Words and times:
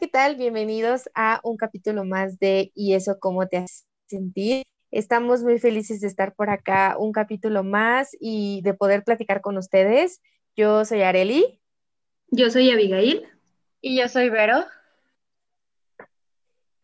¿qué 0.00 0.08
tal? 0.08 0.36
Bienvenidos 0.36 1.10
a 1.14 1.40
un 1.44 1.58
capítulo 1.58 2.04
más 2.06 2.38
de 2.38 2.72
¿Y 2.74 2.94
eso 2.94 3.18
cómo 3.20 3.46
te 3.46 3.58
hace 3.58 3.84
sentir? 4.06 4.62
Estamos 4.90 5.42
muy 5.42 5.58
felices 5.58 6.00
de 6.00 6.06
estar 6.06 6.34
por 6.34 6.48
acá 6.48 6.96
un 6.98 7.12
capítulo 7.12 7.62
más 7.62 8.16
y 8.18 8.62
de 8.62 8.72
poder 8.72 9.04
platicar 9.04 9.42
con 9.42 9.58
ustedes. 9.58 10.22
Yo 10.56 10.86
soy 10.86 11.02
Areli. 11.02 11.60
Yo 12.28 12.48
soy 12.48 12.70
Abigail. 12.70 13.28
Y 13.82 13.98
yo 13.98 14.08
soy 14.08 14.30
Vero. 14.30 14.64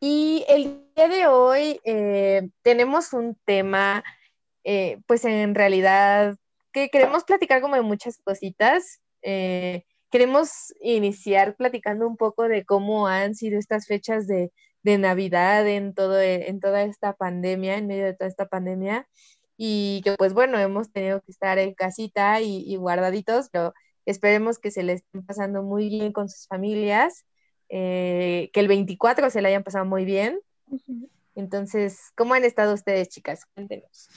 Y 0.01 0.45
el 0.47 0.85
día 0.95 1.09
de 1.09 1.27
hoy 1.29 1.81
eh, 1.85 2.51
tenemos 2.61 3.15
un 3.15 3.37
tema, 3.47 4.05
eh, 4.65 5.01
pues 5.07 5.25
en 5.25 5.55
realidad, 5.55 6.37
que 6.73 6.91
queremos 6.91 7.25
platicar 7.25 7.63
como 7.63 7.75
de 7.75 7.83
muchas 7.83 8.19
cositas. 8.19 9.01
Eh, 9.23 9.87
queremos 10.11 10.75
iniciar 10.81 11.57
platicando 11.57 12.07
un 12.07 12.17
poco 12.17 12.49
de 12.49 12.65
cómo 12.65 13.09
han 13.09 13.35
sido 13.35 13.59
estas 13.59 13.87
fechas 13.87 14.27
de, 14.27 14.51
Navidad 14.85 15.69
en, 15.69 15.93
todo, 15.93 16.19
en 16.19 16.61
toda 16.61 16.83
esta 16.83 17.13
pandemia, 17.13 17.77
en 17.77 17.87
medio 17.87 18.07
de 18.07 18.15
toda 18.15 18.27
esta 18.31 18.47
pandemia, 18.47 19.07
y 19.59 20.01
que 20.03 20.15
pues 20.15 20.33
bueno, 20.33 20.59
hemos 20.59 20.91
tenido 20.91 21.21
que 21.21 21.31
estar 21.31 21.59
en 21.59 21.75
casita 21.75 22.41
y, 22.41 22.75
guardaditos, 22.77 23.51
pero 23.53 23.75
esperemos 24.07 24.59
que 24.59 24.71
se 24.71 24.83
les 24.83 25.03
estén 25.03 25.27
pasando 25.27 25.63
muy 25.63 25.91
bien 25.91 26.15
con 26.15 26.31
sus 26.31 26.47
familias, 26.47 27.27
eh, 27.69 28.49
que 28.55 28.61
el 28.61 28.69
24 28.69 29.29
se 29.29 29.43
le 29.43 29.49
hayan 29.49 29.63
pasado 29.63 29.85
muy 29.85 30.07
bien. 30.07 30.41
Entonces, 31.35 32.01
¿cómo 32.17 32.33
han 32.33 32.45
estado 32.45 32.73
ustedes, 32.73 33.11
chicas? 33.11 33.45
Cuéntenos. 33.55 34.09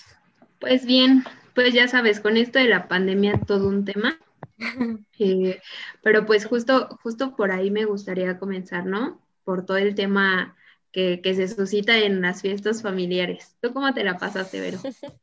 Pues 0.59 0.85
bien, 0.85 1.25
pues 1.53 1.73
ya 1.73 1.87
sabes, 1.87 2.21
con 2.21 2.37
esto 2.37 2.59
de 2.59 2.69
la 2.69 2.87
pandemia 2.87 3.41
todo 3.45 3.67
un 3.67 3.83
tema. 3.83 4.17
Pero 6.03 6.25
pues 6.25 6.45
justo, 6.45 6.89
justo 7.03 7.35
por 7.35 7.51
ahí 7.51 7.71
me 7.71 7.85
gustaría 7.85 8.39
comenzar, 8.39 8.85
¿no? 8.85 9.21
Por 9.43 9.65
todo 9.65 9.77
el 9.77 9.95
tema 9.95 10.55
que, 10.91 11.19
se 11.23 11.47
suscita 11.47 11.97
en 11.97 12.21
las 12.21 12.41
fiestas 12.41 12.81
familiares. 12.81 13.55
¿Tú 13.61 13.73
cómo 13.73 13.93
te 13.93 14.03
la 14.03 14.17
pasaste, 14.17 14.59
Vero? 14.59 14.79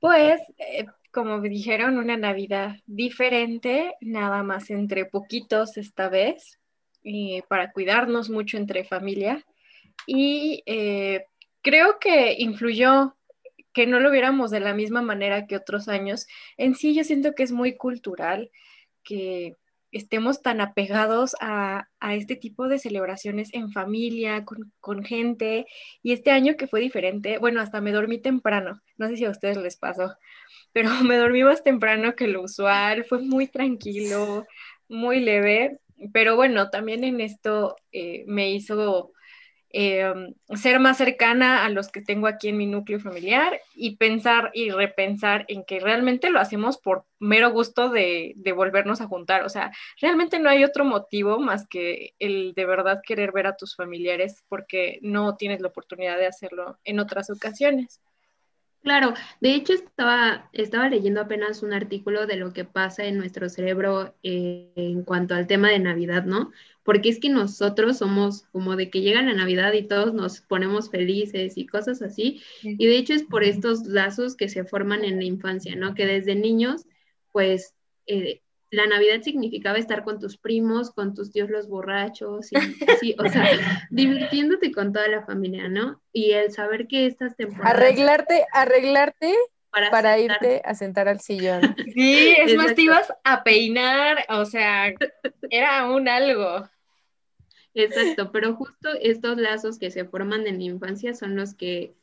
Pues, 0.00 0.40
eh, 0.58 0.86
como 1.12 1.40
dijeron, 1.40 1.96
una 1.96 2.16
Navidad 2.16 2.74
diferente, 2.86 3.94
nada 4.00 4.42
más 4.42 4.68
entre 4.68 5.04
poquitos 5.04 5.76
esta 5.76 6.08
vez, 6.08 6.58
para 7.48 7.70
cuidarnos 7.70 8.28
mucho 8.28 8.56
entre 8.56 8.82
familia. 8.82 9.46
Y 10.04 10.64
eh, 10.66 11.26
creo 11.60 12.00
que 12.00 12.34
influyó 12.36 13.14
que 13.72 13.86
no 13.86 14.00
lo 14.00 14.10
viéramos 14.10 14.50
de 14.50 14.60
la 14.60 14.74
misma 14.74 15.02
manera 15.02 15.46
que 15.46 15.56
otros 15.56 15.88
años. 15.88 16.26
En 16.56 16.74
sí 16.74 16.94
yo 16.94 17.04
siento 17.04 17.34
que 17.34 17.42
es 17.42 17.52
muy 17.52 17.76
cultural 17.76 18.50
que 19.02 19.56
estemos 19.92 20.40
tan 20.42 20.60
apegados 20.60 21.36
a, 21.40 21.86
este 22.00 22.34
tipo 22.34 22.66
de 22.68 22.78
celebraciones 22.78 23.50
en 23.52 23.70
familia, 23.70 24.44
con, 24.80 25.04
gente, 25.04 25.66
y 26.02 26.12
este 26.12 26.30
año 26.30 26.56
que 26.56 26.66
fue 26.66 26.80
diferente, 26.80 27.38
bueno, 27.38 27.60
hasta 27.60 27.80
me 27.80 27.92
dormí 27.92 28.18
temprano, 28.18 28.80
no 28.96 29.08
sé 29.08 29.16
si 29.16 29.24
a 29.24 29.30
ustedes 29.30 29.58
les 29.58 29.76
pasó, 29.76 30.16
pero 30.72 30.88
me 31.04 31.16
dormí 31.16 31.44
más 31.44 31.62
temprano 31.62 32.14
que 32.16 32.26
lo 32.26 32.42
usual, 32.42 33.04
fue 33.04 33.20
muy 33.20 33.46
tranquilo, 33.46 34.46
muy 34.88 35.20
leve, 35.20 35.78
pero 36.12 36.36
bueno, 36.36 36.70
también 36.70 37.04
en 37.04 37.20
esto 37.20 37.76
eh, 37.92 38.24
me 38.26 38.50
hizo 38.50 39.12
Em, 39.74 40.34
ser 40.54 40.80
más 40.80 40.98
cercana 40.98 41.64
a 41.64 41.70
los 41.70 41.88
que 41.88 42.02
tengo 42.02 42.26
aquí 42.26 42.48
en 42.48 42.58
mi 42.58 42.66
núcleo 42.66 43.00
familiar 43.00 43.58
y 43.74 43.96
pensar 43.96 44.50
y 44.52 44.70
repensar 44.70 45.46
en 45.48 45.64
que 45.64 45.80
realmente 45.80 46.28
lo 46.28 46.40
hacemos 46.40 46.76
por 46.76 47.06
mero 47.18 47.50
gusto 47.50 47.88
de, 47.88 48.34
de, 48.36 48.52
volvernos 48.52 49.00
a 49.00 49.06
juntar. 49.06 49.44
O 49.44 49.48
sea, 49.48 49.72
realmente 49.98 50.38
no 50.38 50.50
hay 50.50 50.62
otro 50.62 50.84
motivo 50.84 51.38
más 51.38 51.66
que 51.66 52.14
el 52.18 52.52
de 52.54 52.66
verdad 52.66 53.00
querer 53.02 53.32
ver 53.32 53.46
a 53.46 53.56
tus 53.56 53.74
familiares 53.74 54.44
porque 54.48 54.98
no 55.00 55.36
tienes 55.36 55.62
la 55.62 55.68
oportunidad 55.68 56.18
de 56.18 56.26
hacerlo 56.26 56.78
en 56.84 57.00
otras 57.00 57.30
ocasiones. 57.30 58.02
Claro, 58.82 59.14
de 59.40 59.54
hecho 59.54 59.74
estaba, 59.74 60.48
estaba 60.52 60.88
leyendo 60.88 61.20
apenas 61.20 61.62
un 61.62 61.72
artículo 61.72 62.26
de 62.26 62.34
lo 62.36 62.52
que 62.52 62.64
pasa 62.64 63.04
en 63.04 63.16
nuestro 63.16 63.48
cerebro 63.48 64.16
eh, 64.24 64.72
en 64.74 65.04
cuanto 65.04 65.36
al 65.36 65.46
tema 65.46 65.70
de 65.70 65.78
Navidad, 65.78 66.24
¿no? 66.24 66.50
Porque 66.82 67.08
es 67.08 67.20
que 67.20 67.28
nosotros 67.28 67.98
somos 67.98 68.42
como 68.50 68.74
de 68.74 68.90
que 68.90 69.00
llega 69.00 69.22
la 69.22 69.34
Navidad 69.34 69.72
y 69.74 69.86
todos 69.86 70.14
nos 70.14 70.40
ponemos 70.40 70.90
felices 70.90 71.56
y 71.56 71.66
cosas 71.66 72.02
así. 72.02 72.42
Y 72.76 72.86
de 72.86 72.96
hecho 72.96 73.14
es 73.14 73.22
por 73.22 73.44
estos 73.44 73.84
lazos 73.86 74.34
que 74.36 74.48
se 74.48 74.64
forman 74.64 75.04
en 75.04 75.18
la 75.18 75.24
infancia, 75.24 75.76
¿no? 75.76 75.94
Que 75.94 76.04
desde 76.06 76.34
niños, 76.34 76.84
pues 77.30 77.74
eh, 78.06 78.42
la 78.72 78.86
Navidad 78.86 79.20
significaba 79.20 79.76
estar 79.76 80.02
con 80.02 80.18
tus 80.18 80.38
primos, 80.38 80.90
con 80.90 81.12
tus 81.12 81.30
tíos 81.30 81.50
los 81.50 81.68
borrachos, 81.68 82.50
y 82.52 82.56
así, 82.90 83.14
o 83.18 83.28
sea, 83.28 83.44
divirtiéndote 83.90 84.72
con 84.72 84.94
toda 84.94 85.08
la 85.08 85.26
familia, 85.26 85.68
¿no? 85.68 86.00
Y 86.10 86.32
el 86.32 86.50
saber 86.52 86.88
que 86.88 87.04
estas 87.04 87.36
temporadas... 87.36 87.70
Arreglarte, 87.70 88.46
arreglarte 88.50 89.34
para, 89.90 90.18
irte 90.18 90.62
a 90.64 90.74
sentar 90.74 91.06
al 91.06 91.20
sillón. 91.20 91.76
Sí, 91.92 92.34
es 92.38 92.56
más, 92.56 92.74
te 92.74 92.82
ibas 92.82 93.12
a 93.24 93.44
peinar, 93.44 94.24
o 94.30 94.46
sea, 94.46 94.94
era 95.50 95.90
un 95.90 96.08
algo. 96.08 96.66
Exacto, 97.74 98.32
pero 98.32 98.54
justo 98.54 98.88
estos 99.02 99.36
lazos 99.36 99.78
que 99.78 99.90
se 99.90 100.06
forman 100.06 100.46
en 100.46 100.56
la 100.56 100.64
infancia 100.64 101.12
son 101.12 101.36
los 101.36 101.52
que, 101.52 101.94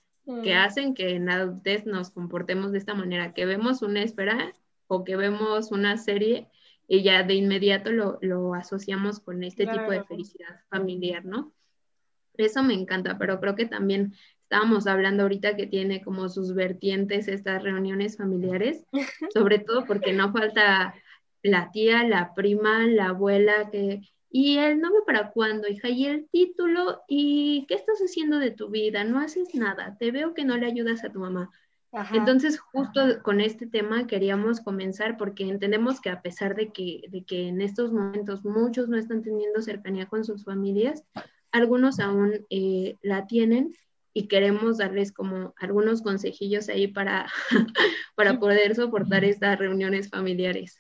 que 0.43 0.53
mm. 0.53 0.57
hacen 0.57 0.93
que 0.93 1.15
en 1.15 1.25
la 1.25 1.35
adultez 1.35 1.87
nos 1.87 2.11
comportemos 2.11 2.71
de 2.71 2.77
esta 2.77 2.93
manera, 2.93 3.33
que 3.33 3.47
vemos 3.47 3.81
una 3.81 4.03
espera 4.03 4.53
o 4.85 5.03
que 5.03 5.15
vemos 5.15 5.71
una 5.71 5.97
serie 5.97 6.47
y 6.91 7.03
ya 7.03 7.21
de 7.21 7.35
inmediato 7.35 7.91
lo, 7.91 8.53
asociamos 8.55 9.19
con 9.19 9.43
este 9.43 9.67
tipo 9.67 9.91
de 9.91 10.03
felicidad 10.05 10.59
familiar, 10.69 11.23
¿no? 11.23 11.53
Eso 12.35 12.63
me 12.63 12.73
encanta, 12.73 13.19
pero 13.19 13.39
creo 13.39 13.55
que 13.55 13.67
también 13.67 14.15
estábamos 14.41 14.87
hablando 14.87 15.21
ahorita 15.23 15.55
que 15.55 15.67
tiene 15.67 16.01
como 16.01 16.29
sus 16.29 16.55
vertientes 16.55 17.27
estas 17.27 17.61
reuniones 17.61 18.17
familiares, 18.17 18.83
sobre 19.33 19.59
todo 19.59 19.85
porque 19.85 20.13
no 20.13 20.33
falta 20.33 20.95
la 21.43 21.69
tía, 21.71 22.03
la 22.03 22.33
prima, 22.33 22.87
la 22.87 23.09
abuela, 23.09 23.69
que, 23.71 24.01
y 24.31 24.57
el 24.57 24.81
nombre 24.81 25.03
para 25.05 25.29
cuándo, 25.29 25.67
hija, 25.67 25.89
y 25.89 26.07
el 26.07 26.27
título, 26.31 27.03
y 27.07 27.67
qué 27.67 27.75
estás 27.75 27.99
haciendo 27.99 28.39
de 28.39 28.49
tu 28.49 28.69
vida, 28.69 29.03
no 29.03 29.19
haces 29.19 29.53
nada, 29.53 29.95
te 29.99 30.09
veo 30.09 30.33
que 30.33 30.43
no 30.43 30.57
le 30.57 30.65
ayudas 30.65 31.03
a 31.03 31.11
tu 31.11 31.19
mamá. 31.19 31.51
Entonces, 32.13 32.59
justo 32.59 33.01
con 33.23 33.41
este 33.41 33.65
tema 33.65 34.05
queríamos 34.05 34.61
comenzar 34.61 35.17
porque 35.17 35.43
entendemos 35.43 35.99
que 35.99 36.09
a 36.09 36.21
pesar 36.21 36.55
de 36.55 36.71
que, 36.71 37.01
de 37.09 37.23
que 37.23 37.47
en 37.47 37.61
estos 37.61 37.91
momentos 37.91 38.45
muchos 38.45 38.89
no 38.89 38.97
están 38.97 39.23
teniendo 39.23 39.61
cercanía 39.61 40.07
con 40.07 40.23
sus 40.23 40.45
familias, 40.45 41.03
algunos 41.51 41.99
aún 41.99 42.45
eh, 42.51 42.95
la 43.01 43.25
tienen 43.25 43.73
y 44.13 44.27
queremos 44.27 44.77
darles 44.77 45.11
como 45.11 45.53
algunos 45.57 46.01
consejillos 46.01 46.69
ahí 46.69 46.87
para, 46.87 47.27
para 48.15 48.39
poder 48.39 48.75
soportar 48.75 49.23
estas 49.23 49.57
reuniones 49.57 50.09
familiares. 50.09 50.77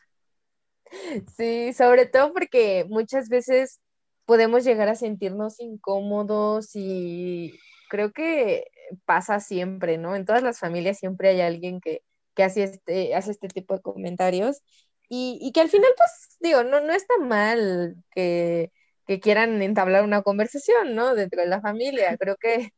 Sí, 1.35 1.73
sobre 1.73 2.05
todo 2.05 2.33
porque 2.33 2.85
muchas 2.87 3.29
veces 3.29 3.79
podemos 4.25 4.63
llegar 4.63 4.89
a 4.89 4.95
sentirnos 4.95 5.59
incómodos 5.59 6.71
y 6.75 7.59
creo 7.89 8.11
que 8.11 8.65
pasa 9.05 9.39
siempre, 9.39 9.97
¿no? 9.97 10.15
En 10.15 10.25
todas 10.25 10.43
las 10.43 10.59
familias 10.59 10.99
siempre 10.99 11.29
hay 11.29 11.41
alguien 11.41 11.81
que, 11.81 12.01
hace, 12.37 12.63
este, 12.63 13.15
hace 13.15 13.31
este 13.31 13.49
tipo 13.49 13.75
de 13.75 13.81
comentarios 13.81 14.61
y, 15.09 15.51
que 15.53 15.61
al 15.61 15.69
final, 15.69 15.91
pues, 15.97 16.37
digo, 16.39 16.63
no, 16.63 16.81
no 16.81 16.93
está 16.93 17.17
mal 17.19 17.95
que, 18.11 18.71
quieran 19.23 19.61
entablar 19.63 20.03
una 20.03 20.21
conversación, 20.21 20.93
¿no? 20.93 21.15
Dentro 21.15 21.41
de 21.41 21.47
la 21.47 21.61
familia. 21.61 22.15
Creo 22.19 22.37
que 22.37 22.73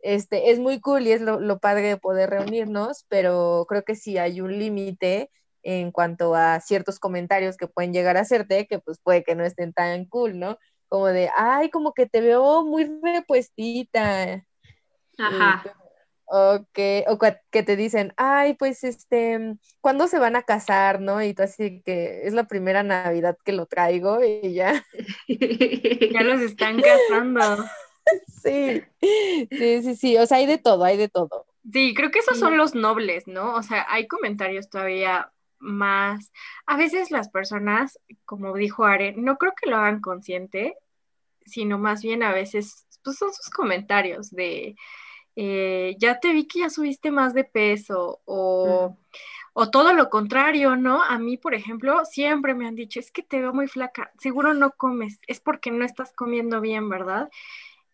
este, 0.00 0.50
es 0.50 0.58
muy 0.58 0.80
cool 0.80 1.06
y 1.06 1.12
es 1.12 1.20
lo, 1.20 1.38
lo 1.40 1.60
padre 1.60 1.88
de 1.88 1.96
poder 1.96 2.30
reunirnos, 2.30 3.04
pero 3.08 3.66
creo 3.68 3.84
que 3.84 3.94
sí 3.94 4.18
hay 4.18 4.40
un 4.40 4.58
límite 4.58 5.30
en 5.62 5.90
cuanto 5.92 6.34
a 6.36 6.60
ciertos 6.60 7.00
comentarios 7.00 7.56
que 7.56 7.66
pueden 7.68 7.92
llegar 7.92 8.16
a 8.16 8.20
hacerte, 8.20 8.66
que 8.68 8.78
pues 8.78 8.98
puede 9.02 9.24
que 9.24 9.34
no 9.34 9.44
estén 9.44 9.72
tan 9.72 10.04
cool, 10.06 10.38
¿no? 10.38 10.58
Como 10.88 11.06
de, 11.08 11.30
ay, 11.36 11.70
como 11.70 11.92
que 11.92 12.06
te 12.06 12.20
veo 12.20 12.64
muy 12.64 12.84
repuestita, 13.02 14.44
Ajá. 15.18 15.62
O 16.28 16.66
que, 16.72 17.04
o 17.06 17.18
que 17.18 17.62
te 17.62 17.76
dicen, 17.76 18.12
ay, 18.16 18.54
pues 18.54 18.82
este, 18.82 19.56
¿cuándo 19.80 20.08
se 20.08 20.18
van 20.18 20.34
a 20.34 20.42
casar, 20.42 21.00
no? 21.00 21.22
Y 21.22 21.34
tú 21.34 21.44
así 21.44 21.82
que 21.84 22.26
es 22.26 22.34
la 22.34 22.48
primera 22.48 22.82
Navidad 22.82 23.38
que 23.44 23.52
lo 23.52 23.66
traigo 23.66 24.24
y 24.24 24.52
ya. 24.52 24.84
ya 25.28 26.22
los 26.22 26.40
están 26.40 26.80
casando. 26.80 27.64
Sí, 28.28 28.84
sí, 29.00 29.48
sí, 29.82 29.96
sí, 29.96 30.16
o 30.16 30.26
sea, 30.26 30.38
hay 30.38 30.46
de 30.46 30.58
todo, 30.58 30.84
hay 30.84 30.96
de 30.96 31.08
todo. 31.08 31.44
Sí, 31.72 31.92
creo 31.92 32.12
que 32.12 32.20
esos 32.20 32.38
son 32.38 32.56
los 32.56 32.76
nobles, 32.76 33.26
¿no? 33.26 33.54
O 33.56 33.64
sea, 33.64 33.84
hay 33.88 34.06
comentarios 34.06 34.70
todavía 34.70 35.32
más. 35.58 36.32
A 36.66 36.76
veces 36.76 37.10
las 37.10 37.28
personas, 37.28 37.98
como 38.24 38.54
dijo 38.54 38.84
Are, 38.84 39.12
no 39.16 39.38
creo 39.38 39.54
que 39.60 39.68
lo 39.68 39.76
hagan 39.76 40.00
consciente, 40.00 40.76
sino 41.44 41.78
más 41.78 42.02
bien 42.02 42.22
a 42.22 42.32
veces, 42.32 42.86
pues 43.02 43.16
son 43.18 43.32
sus 43.32 43.50
comentarios 43.50 44.30
de, 44.30 44.76
eh, 45.36 45.96
ya 45.98 46.18
te 46.18 46.32
vi 46.32 46.46
que 46.46 46.60
ya 46.60 46.70
subiste 46.70 47.10
más 47.10 47.34
de 47.34 47.44
peso 47.44 48.20
o, 48.24 48.96
o 49.52 49.70
todo 49.70 49.92
lo 49.92 50.08
contrario, 50.08 50.76
¿no? 50.76 51.02
A 51.02 51.18
mí, 51.18 51.36
por 51.36 51.54
ejemplo, 51.54 52.04
siempre 52.06 52.54
me 52.54 52.66
han 52.66 52.74
dicho, 52.74 52.98
es 52.98 53.10
que 53.10 53.22
te 53.22 53.40
veo 53.40 53.52
muy 53.52 53.68
flaca, 53.68 54.10
seguro 54.18 54.54
no 54.54 54.72
comes, 54.72 55.18
es 55.26 55.40
porque 55.40 55.70
no 55.70 55.84
estás 55.84 56.12
comiendo 56.14 56.60
bien, 56.62 56.88
¿verdad? 56.88 57.30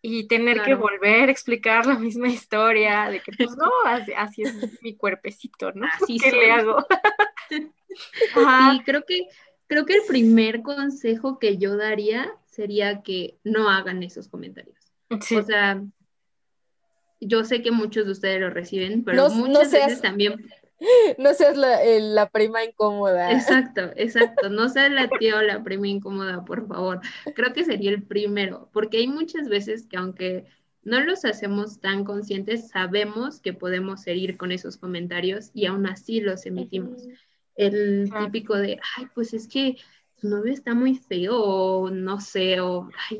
Y 0.01 0.27
tener 0.27 0.61
que 0.63 0.75
volver 0.75 1.29
a 1.29 1.31
explicar 1.31 1.85
la 1.85 1.97
misma 1.97 2.27
historia 2.27 3.09
de 3.09 3.21
que, 3.21 3.31
pues 3.37 3.55
no, 3.57 3.69
así, 4.17 4.41
es 4.41 4.81
mi 4.81 4.95
cuerpecito, 4.95 5.71
¿no? 5.73 5.85
Así 6.01 6.17
¿Qué 6.17 6.31
le 6.31 6.51
hago? 6.51 6.77
Sí, 8.33 8.81
creo 8.85 9.05
que, 9.05 9.27
creo 9.67 9.85
que 9.85 9.93
el 9.93 10.01
primer 10.07 10.63
consejo 10.63 11.37
que 11.37 11.59
yo 11.59 11.77
daría 11.77 12.33
sería 12.47 13.03
que 13.03 13.37
no 13.43 13.69
hagan 13.69 14.01
esos 14.01 14.27
comentarios. 14.27 14.91
O 15.09 15.43
sea, 15.43 15.83
yo 17.27 17.43
sé 17.43 17.61
que 17.61 17.71
muchos 17.71 18.05
de 18.05 18.11
ustedes 18.11 18.39
lo 18.39 18.49
reciben, 18.49 19.03
pero 19.03 19.29
muchas 19.29 19.71
veces 19.71 20.01
también 20.01 20.45
no 21.17 21.33
seas 21.33 21.57
la, 21.57 22.29
prima 22.29 22.63
incómoda. 22.63 23.31
Exacto, 23.31 23.91
exacto. 23.95 24.49
No 24.49 24.69
seas 24.69 24.91
la 24.91 25.07
tía 25.19 25.37
o 25.37 25.41
la 25.41 25.63
prima 25.63 25.87
incómoda, 25.87 26.43
por 26.45 26.67
favor. 26.67 27.01
Creo 27.35 27.53
que 27.53 27.65
sería 27.65 27.91
el 27.91 28.03
primero, 28.03 28.69
porque 28.73 28.97
hay 28.97 29.07
muchas 29.07 29.47
veces 29.47 29.87
que 29.87 29.97
aunque 29.97 30.45
no 30.83 30.99
los 31.01 31.23
hacemos 31.25 31.79
tan 31.79 32.03
conscientes, 32.03 32.69
sabemos 32.69 33.39
que 33.39 33.53
podemos 33.53 34.05
herir 34.05 34.37
con 34.37 34.51
esos 34.51 34.77
comentarios 34.77 35.51
y 35.53 35.65
aún 35.65 35.87
así 35.87 36.19
los 36.19 36.45
emitimos. 36.45 37.07
El 37.55 38.11
típico 38.19 38.55
de, 38.55 38.79
ay, 38.97 39.07
pues 39.13 39.33
es 39.33 39.47
que 39.47 39.77
tu 40.19 40.27
novio 40.27 40.51
está 40.51 40.73
muy 40.73 40.95
feo, 40.95 41.37
o 41.37 41.89
no 41.89 42.19
sé, 42.19 42.59
o, 42.59 42.89
ay, 43.09 43.19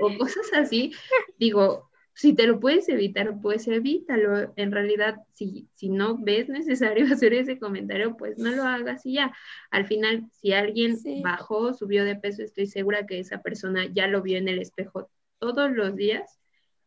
o 0.00 0.18
cosas 0.18 0.52
así. 0.54 0.92
Digo, 1.38 1.87
si 2.18 2.34
te 2.34 2.48
lo 2.48 2.58
puedes 2.58 2.88
evitar, 2.88 3.40
pues 3.40 3.68
evítalo. 3.68 4.52
En 4.56 4.72
realidad, 4.72 5.20
si, 5.34 5.68
si 5.74 5.88
no 5.88 6.18
ves 6.18 6.48
necesario 6.48 7.06
hacer 7.14 7.32
ese 7.32 7.60
comentario, 7.60 8.16
pues 8.16 8.38
no 8.38 8.50
lo 8.50 8.64
hagas 8.64 9.06
y 9.06 9.14
ya. 9.14 9.32
Al 9.70 9.86
final, 9.86 10.26
si 10.32 10.52
alguien 10.52 10.98
bajó, 11.22 11.72
subió 11.74 12.04
de 12.04 12.16
peso, 12.16 12.42
estoy 12.42 12.66
segura 12.66 13.06
que 13.06 13.20
esa 13.20 13.40
persona 13.40 13.86
ya 13.86 14.08
lo 14.08 14.20
vio 14.20 14.36
en 14.36 14.48
el 14.48 14.58
espejo 14.58 15.08
todos 15.38 15.70
los 15.70 15.94
días, 15.94 16.40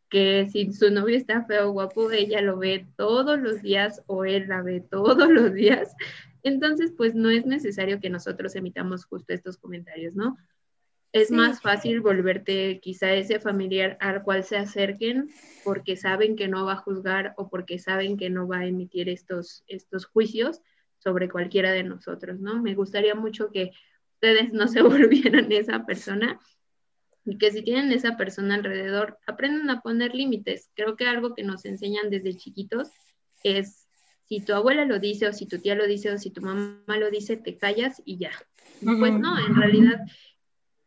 que 0.10 0.50
si 0.51 0.74
su 0.74 0.92
novio 0.92 1.16
está 1.16 1.45
feo 1.45 1.69
o 1.69 1.72
guapo, 1.72 2.12
ella 2.12 2.42
lo 2.42 2.57
ve 2.57 2.86
todos 2.98 3.39
los 3.39 3.62
días 3.62 4.04
o 4.07 4.25
él 4.25 4.50
la 4.50 4.62
ve 4.62 4.81
todos 4.81 5.30
los 5.30 5.54
días. 5.54 5.95
Entonces, 6.44 6.92
pues 6.98 7.16
no 7.16 7.30
es 7.30 7.45
necesario 7.45 8.01
que 8.01 8.10
nosotros 8.10 8.54
emitamos 8.57 9.06
justo 9.06 9.34
estos 9.34 9.56
comentarios, 9.56 10.13
¿no? 10.13 10.38
Es 11.13 11.30
más 11.31 11.62
fácil 11.62 12.00
volverte 12.00 12.80
quizá 12.81 13.13
ese 13.13 13.40
familiar 13.40 13.98
al 14.00 14.24
cual 14.24 14.44
se 14.44 14.58
acerquen 14.58 15.30
porque 15.63 15.98
saben 15.98 16.36
que 16.36 16.48
no 16.48 16.66
va 16.66 16.74
a 16.74 16.78
juzgar 16.78 17.34
o 17.38 17.50
porque 17.50 17.80
saben 17.80 18.18
que 18.18 18.30
no 18.30 18.48
va 18.48 18.60
a 18.60 18.66
emitir 18.66 19.10
estos, 19.10 19.63
estos 19.68 20.06
juicios 20.06 20.62
sobre 21.00 21.30
cualquiera 21.30 21.72
de 21.72 21.84
nosotros, 21.84 22.40
¿no? 22.40 22.62
Me 22.62 22.75
gustaría 22.75 23.16
mucho 23.16 23.52
que 23.52 23.72
ustedes 24.13 24.54
no 24.54 24.68
se 24.68 24.81
volvieran 24.81 25.52
esa 25.52 25.86
persona 25.86 26.40
y 27.25 27.38
que 27.38 27.52
si 27.52 27.62
tienen 27.62 27.92
esa 27.92 28.18
persona 28.18 28.56
alrededor, 28.56 29.19
aprendan 29.28 29.69
a 29.69 29.81
poner 29.81 30.16
límites. 30.16 30.69
Creo 30.75 30.96
que 30.96 31.06
algo 31.06 31.36
que 31.36 31.44
nos 31.44 31.66
enseñan 31.66 32.10
desde 32.10 32.36
chiquitos 32.36 32.90
es 33.44 33.88
si 34.25 34.40
tu 34.40 34.54
abuela 34.54 34.86
lo 34.86 34.98
dice 34.98 35.28
o 35.28 35.34
si 35.34 35.46
tu 35.46 35.60
tía 35.60 35.75
lo 35.75 35.86
dice 35.86 36.10
o 36.10 36.18
si 36.18 36.31
tu 36.31 36.42
mamá 36.42 36.98
lo 36.98 37.12
dice, 37.12 37.36
te 37.36 37.58
callas 37.58 38.02
y 38.06 38.18
ya. 38.18 38.31
Pues 38.81 39.13
no, 39.13 39.38
en 39.38 39.56
realidad 39.56 40.00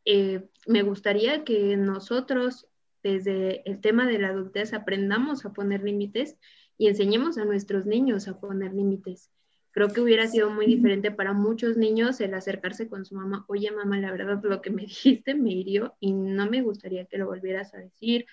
eh, 0.04 0.48
me 0.66 0.82
gustaría 0.82 1.44
que 1.44 1.76
nosotros 1.76 2.68
desde 3.02 3.68
el 3.68 3.80
tema 3.80 4.06
de 4.06 4.18
la 4.18 4.28
adultez 4.28 4.72
aprendamos 4.72 5.44
a 5.44 5.52
poner 5.52 5.82
límites 5.82 6.38
y 6.78 6.88
enseñemos 6.88 7.38
a 7.38 7.44
nuestros 7.44 7.86
niños 7.86 8.28
a 8.28 8.40
poner 8.40 8.72
límites. 8.72 9.30
Creo 9.70 9.88
que 9.88 10.00
hubiera 10.00 10.26
sido 10.26 10.50
muy 10.50 10.66
diferente 10.66 11.10
para 11.10 11.32
muchos 11.32 11.76
niños 11.76 12.20
el 12.20 12.34
acercarse 12.34 12.88
con 12.88 13.04
su 13.04 13.14
mamá, 13.16 13.44
oye 13.48 13.70
mamá, 13.70 13.98
la 13.98 14.12
verdad 14.12 14.40
lo 14.42 14.62
que 14.62 14.70
me 14.70 14.82
dijiste 14.86 15.34
me 15.34 15.52
hirió 15.52 15.94
y 16.00 16.12
no 16.12 16.48
me 16.48 16.62
gustaría 16.62 17.06
que 17.06 17.18
lo 17.18 17.26
volvieras 17.26 17.74
a 17.74 17.78
decir. 17.78 18.26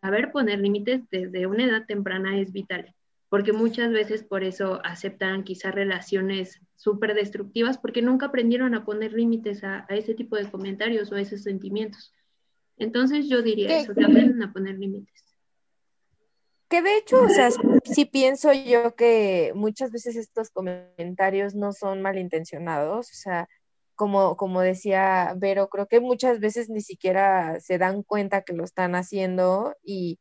Saber 0.00 0.32
poner 0.32 0.58
límites 0.58 1.02
desde 1.10 1.46
una 1.46 1.64
edad 1.64 1.84
temprana 1.86 2.40
es 2.40 2.52
vital 2.52 2.94
porque 3.30 3.52
muchas 3.52 3.92
veces 3.92 4.24
por 4.24 4.42
eso 4.42 4.80
aceptan 4.84 5.44
quizás 5.44 5.72
relaciones 5.72 6.60
súper 6.74 7.14
destructivas, 7.14 7.78
porque 7.78 8.02
nunca 8.02 8.26
aprendieron 8.26 8.74
a 8.74 8.84
poner 8.84 9.12
límites 9.12 9.62
a, 9.62 9.86
ese 9.88 10.14
tipo 10.14 10.36
de 10.36 10.50
comentarios 10.50 11.10
o 11.10 11.14
a 11.14 11.20
esos 11.20 11.44
sentimientos. 11.44 12.12
Entonces 12.76 13.28
yo 13.28 13.40
diría 13.40 13.78
eso, 13.78 13.94
que 13.94 14.04
aprenden 14.04 14.42
a 14.42 14.52
poner 14.52 14.76
límites. 14.78 15.24
Que 16.68 16.82
de 16.82 16.96
hecho, 16.96 17.22
o 17.22 17.28
sea, 17.28 17.50
sí 17.84 18.04
pienso 18.04 18.52
yo 18.52 18.96
que 18.96 19.52
muchas 19.54 19.92
veces 19.92 20.16
estos 20.16 20.50
comentarios 20.50 21.54
no 21.54 21.72
son 21.72 22.02
malintencionados, 22.02 23.10
o 23.10 23.14
sea, 23.14 23.48
como, 23.94 24.36
como 24.36 24.60
decía 24.60 25.34
Vero, 25.36 25.68
creo 25.68 25.86
que 25.86 26.00
muchas 26.00 26.40
veces 26.40 26.68
ni 26.68 26.80
siquiera 26.80 27.60
se 27.60 27.78
dan 27.78 28.02
cuenta 28.02 28.42
que 28.42 28.54
lo 28.54 28.64
están 28.64 28.96
haciendo 28.96 29.76
y, 29.84 30.18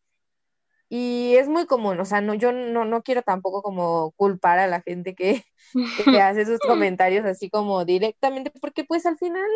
y 0.90 1.36
es 1.36 1.48
muy 1.48 1.68
común, 1.68 2.00
o 2.00 2.06
sea, 2.06 2.20
no, 2.20 2.34
yo 2.34 2.52
no, 2.52 2.84
no 2.84 3.04
quiero 3.04 3.22
tampoco 3.22 3.62
como 3.62 4.12
culpar 4.18 4.58
a 4.58 4.68
la 4.68 4.82
gente 4.82 5.14
que, 5.14 5.44
que 6.06 6.22
hace 6.22 6.42
esos 6.42 6.60
comentarios 6.60 7.26
así 7.26 7.50
como 7.50 7.86
directamente, 7.86 8.52
porque 8.60 8.84
pues 8.84 9.06
al 9.06 9.18
final 9.18 9.48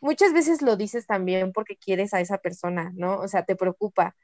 muchas 0.00 0.32
veces 0.32 0.62
lo 0.62 0.76
dices 0.76 1.06
también 1.06 1.52
porque 1.52 1.76
quieres 1.76 2.14
a 2.14 2.20
esa 2.20 2.38
persona, 2.38 2.90
¿no? 2.94 3.18
O 3.20 3.28
sea, 3.28 3.44
te 3.44 3.54
preocupa. 3.56 4.16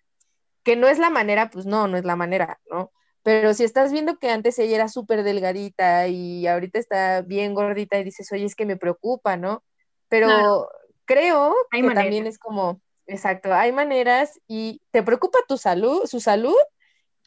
Que 0.64 0.76
no 0.76 0.88
es 0.88 0.98
la 0.98 1.08
manera, 1.08 1.50
pues 1.50 1.66
no, 1.66 1.86
no 1.86 1.96
es 1.96 2.04
la 2.04 2.16
manera, 2.16 2.60
¿no? 2.70 2.92
Pero 3.22 3.54
si 3.54 3.64
estás 3.64 3.92
viendo 3.92 4.18
que 4.18 4.30
antes 4.30 4.58
ella 4.58 4.76
era 4.76 4.88
súper 4.88 5.22
delgadita 5.22 6.08
y 6.08 6.46
ahorita 6.46 6.78
está 6.78 7.22
bien 7.22 7.54
gordita 7.54 7.98
y 7.98 8.04
dices, 8.04 8.30
oye, 8.32 8.44
es 8.44 8.54
que 8.54 8.66
me 8.66 8.76
preocupa, 8.76 9.36
¿no? 9.36 9.64
Pero 10.08 10.68
creo 11.04 11.54
que 11.70 11.82
también 11.94 12.26
es 12.26 12.38
como, 12.38 12.80
Exacto, 13.08 13.54
hay 13.54 13.72
maneras 13.72 14.38
y 14.46 14.82
te 14.90 15.02
preocupa 15.02 15.38
tu 15.48 15.56
salud, 15.56 16.04
su 16.04 16.20
salud, 16.20 16.54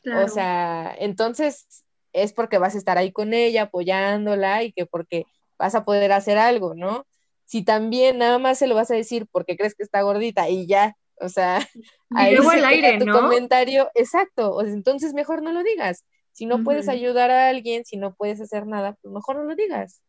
o 0.04 0.28
sea, 0.28 0.95
entonces 1.00 1.83
es 2.13 2.33
porque 2.33 2.60
vas 2.60 2.75
a 2.75 2.78
estar 2.78 3.00
ahí 3.00 3.12
con 3.12 3.33
ella 3.33 3.63
apoyándola 3.63 4.63
y 4.63 4.74
que 4.74 4.86
porque 4.86 5.25
vas 5.57 5.74
a 5.74 5.83
poder 5.83 6.12
hacer 6.12 6.38
algo, 6.38 6.75
¿no? 6.75 7.07
Si 7.45 7.63
también 7.63 8.19
nada 8.19 8.38
más 8.38 8.60
se 8.60 8.68
lo 8.68 8.75
vas 8.75 8.92
a 8.92 8.95
decir 8.95 9.25
porque 9.31 9.57
crees 9.57 9.74
que 9.74 9.83
está 9.83 10.04
gordita 10.04 10.50
y 10.50 10.68
ya, 10.68 10.95
o 11.16 11.30
sea, 11.30 11.57
ahí 12.12 12.36
el 12.36 12.66
aire, 12.66 13.00
tu 13.00 13.12
comentario, 13.12 13.89
exacto, 13.95 14.51
o 14.54 14.62
entonces 14.62 15.16
mejor 15.16 15.42
no 15.42 15.51
lo 15.51 15.63
digas. 15.63 16.06
Si 16.31 16.45
no 16.45 16.63
puedes 16.63 16.88
ayudar 16.89 17.31
a 17.31 17.50
alguien, 17.50 17.86
si 17.86 17.98
no 17.98 18.13
puedes 18.13 18.39
hacer 18.39 18.68
nada, 18.68 18.95
pues 19.01 19.12
mejor 19.12 19.38
no 19.38 19.44
lo 19.45 19.56
digas. 19.56 20.01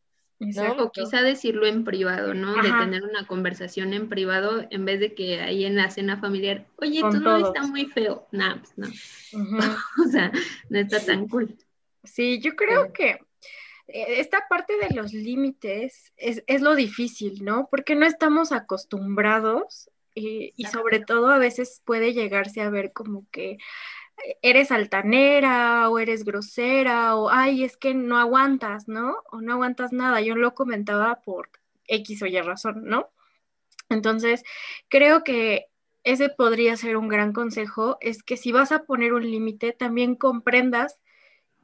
O 0.78 0.90
quizá 0.90 1.22
decirlo 1.22 1.66
en 1.66 1.84
privado, 1.84 2.34
¿no? 2.34 2.54
De 2.62 2.70
tener 2.70 3.04
una 3.04 3.26
conversación 3.26 3.92
en 3.94 4.08
privado 4.08 4.66
en 4.70 4.84
vez 4.84 4.98
de 4.98 5.14
que 5.14 5.40
ahí 5.40 5.64
en 5.64 5.76
la 5.76 5.90
cena 5.90 6.18
familiar, 6.18 6.66
oye, 6.76 7.00
tú 7.00 7.20
no 7.20 7.36
está 7.36 7.62
muy 7.62 7.86
feo. 7.86 8.26
Nah, 8.32 8.58
pues 8.58 8.72
no. 8.76 8.88
o 10.06 10.10
sea, 10.10 10.32
no 10.68 10.78
está 10.78 11.04
tan 11.04 11.28
cool. 11.28 11.56
Sí, 12.04 12.40
yo 12.40 12.56
creo 12.56 12.92
que 12.92 13.20
eh, 13.88 14.20
esta 14.20 14.46
parte 14.48 14.74
de 14.76 14.94
los 14.94 15.12
límites 15.12 16.12
es, 16.16 16.42
es, 16.46 16.60
lo 16.60 16.74
difícil, 16.74 17.44
¿no? 17.44 17.68
Porque 17.70 17.94
no 17.94 18.06
estamos 18.06 18.50
acostumbrados 18.50 19.90
y, 20.14 20.52
y 20.56 20.64
sobre 20.66 21.00
todo 21.00 21.28
a 21.28 21.38
veces 21.38 21.82
puede 21.84 22.12
llegarse 22.12 22.60
a 22.62 22.70
ver 22.70 22.92
como 22.92 23.26
que 23.30 23.58
eres 24.42 24.70
altanera 24.70 25.88
o 25.90 25.98
eres 25.98 26.24
grosera 26.24 27.16
o, 27.16 27.30
ay, 27.30 27.64
es 27.64 27.76
que 27.76 27.94
no 27.94 28.18
aguantas, 28.18 28.88
¿no? 28.88 29.16
O 29.30 29.40
no 29.40 29.52
aguantas 29.54 29.92
nada. 29.92 30.20
Yo 30.20 30.34
lo 30.36 30.54
comentaba 30.54 31.20
por 31.22 31.50
X 31.86 32.22
o 32.22 32.26
Y 32.26 32.40
razón, 32.40 32.84
¿no? 32.84 33.10
Entonces, 33.88 34.42
creo 34.88 35.24
que 35.24 35.66
ese 36.04 36.28
podría 36.28 36.76
ser 36.76 36.96
un 36.96 37.08
gran 37.08 37.32
consejo, 37.32 37.98
es 38.00 38.22
que 38.22 38.36
si 38.36 38.52
vas 38.52 38.72
a 38.72 38.84
poner 38.84 39.12
un 39.12 39.30
límite, 39.30 39.72
también 39.72 40.16
comprendas 40.16 41.00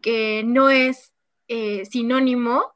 que 0.01 0.45
no 0.45 0.71
es 0.71 1.13
eh, 1.49 1.85
sinónimo 1.87 2.73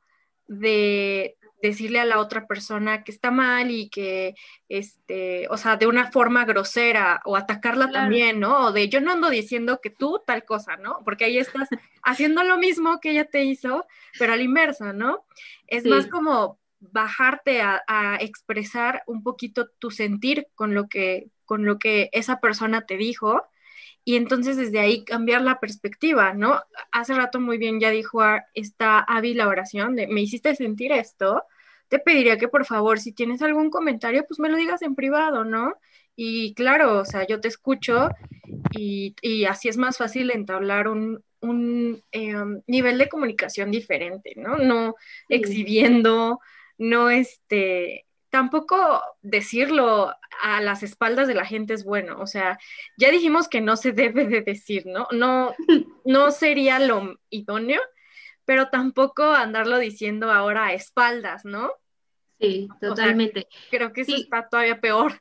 de 0.49 1.37
decirle 1.63 2.01
a 2.01 2.05
la 2.05 2.19
otra 2.19 2.47
persona 2.47 3.05
que 3.05 3.13
está 3.13 3.31
mal 3.31 3.71
y 3.71 3.89
que, 3.89 4.35
este, 4.69 5.47
o 5.49 5.57
sea, 5.57 5.77
de 5.77 5.87
una 5.87 6.11
forma 6.11 6.45
grosera 6.45 7.23
o 7.25 7.37
atacarla 7.37 7.91
también, 7.91 8.41
¿no? 8.41 8.67
O 8.67 8.73
de 8.73 8.89
yo 8.89 9.01
no 9.01 9.13
ando 9.13 9.31
diciendo 9.31 9.81
que 9.81 9.91
tú 9.91 10.21
tal 10.27 10.45
cosa, 10.45 10.77
¿no? 10.77 10.99
Porque 11.05 11.25
ahí 11.25 11.39
estás 11.39 11.69
haciendo 12.03 12.43
lo 12.43 12.59
mismo 12.59 13.01
que 13.01 13.11
ella 13.11 13.27
te 13.27 13.45
hizo, 13.45 13.87
pero 14.19 14.33
a 14.33 14.37
la 14.37 14.43
inversa, 14.43 14.93
¿no? 14.93 15.25
Es 15.69 15.87
más 15.87 16.09
como 16.09 16.59
bajarte 16.81 17.63
a, 17.63 17.81
a, 17.87 18.17
expresar 18.17 19.05
un 19.07 19.23
poquito 19.23 19.69
tu 19.79 19.93
sentir 19.93 20.49
con 20.57 20.75
lo 20.75 20.89
que, 20.89 21.29
con 21.45 21.65
lo 21.65 21.79
que 21.79 22.11
esa 22.13 22.41
persona 22.41 22.87
te 22.87 22.97
dijo 22.97 23.47
y 24.05 24.17
entonces 24.17 24.57
desde 24.57 24.81
ahí 24.81 25.05
cambiar 25.05 25.43
la 25.43 25.61
perspectiva, 25.61 26.35
¿no? 26.35 26.61
Hace 26.91 27.15
rato 27.15 27.41
muy 27.41 27.57
bien 27.57 27.79
ya 27.79 27.91
dijo 27.91 28.21
esta 28.53 28.99
hábil 28.99 29.39
la 29.39 29.47
oración 29.47 29.95
de 29.95 30.09
me 30.09 30.23
hiciste 30.23 30.57
sentir 30.57 30.91
esto, 30.91 31.45
te 31.93 31.99
pediría 31.99 32.39
que 32.39 32.49
por 32.49 32.65
favor, 32.65 32.99
si 32.99 33.13
tienes 33.13 33.43
algún 33.43 33.69
comentario, 33.69 34.25
pues 34.27 34.41
me 34.41 34.49
lo 34.49 34.57
digas 34.57 34.81
en 34.81 34.95
privado, 34.95 35.45
¿no? 35.45 35.75
Y 36.17 36.55
claro, 36.55 37.01
o 37.01 37.05
sea, 37.05 37.27
yo 37.27 37.39
te 37.39 37.49
escucho 37.49 38.09
y, 38.71 39.15
así 39.45 39.69
es 39.69 39.77
más 39.77 39.99
fácil 39.99 40.31
entablar 40.31 40.89
un, 40.89 41.23
un 41.41 42.03
em, 42.11 42.63
nivel 42.67 42.97
de 42.97 43.11
comunicación 43.11 43.71
diferente, 43.71 44.33
¿no? 44.37 44.57
No 44.57 44.95
exhibiendo, 45.29 46.41
no 46.79 47.11
este, 47.11 48.07
tampoco 48.31 49.03
decirlo 49.21 50.15
a 50.41 50.63
las 50.63 50.83
espaldas 50.83 51.29
de 51.29 51.35
la 51.35 51.45
gente 51.45 51.75
es 51.75 51.85
bueno, 51.85 52.17
o 52.21 52.27
sea, 52.27 52.59
ya 52.97 53.11
dijimos 53.11 53.49
que 53.49 53.61
no 53.61 53.77
se 53.77 53.93
debe 53.93 54.25
de 54.27 54.41
decir, 54.41 54.87
¿no? 54.87 55.09
No, 55.11 55.55
no 56.07 56.31
sería 56.31 56.79
lo 56.79 57.19
idóneo, 57.29 57.83
pero 58.47 58.71
tampoco 58.71 59.25
andarlo 59.25 59.79
diciendo 59.79 60.33
ahora 60.33 60.69
a 60.69 60.73
espaldas, 60.73 61.45
¿no? 61.45 61.71
Sí, 62.43 62.69
totalmente. 62.81 63.47
creo 63.71 63.93
que 63.93 64.01
eso 64.03 64.17
está 64.17 64.49
todavía 64.49 64.81
peor. 64.81 65.21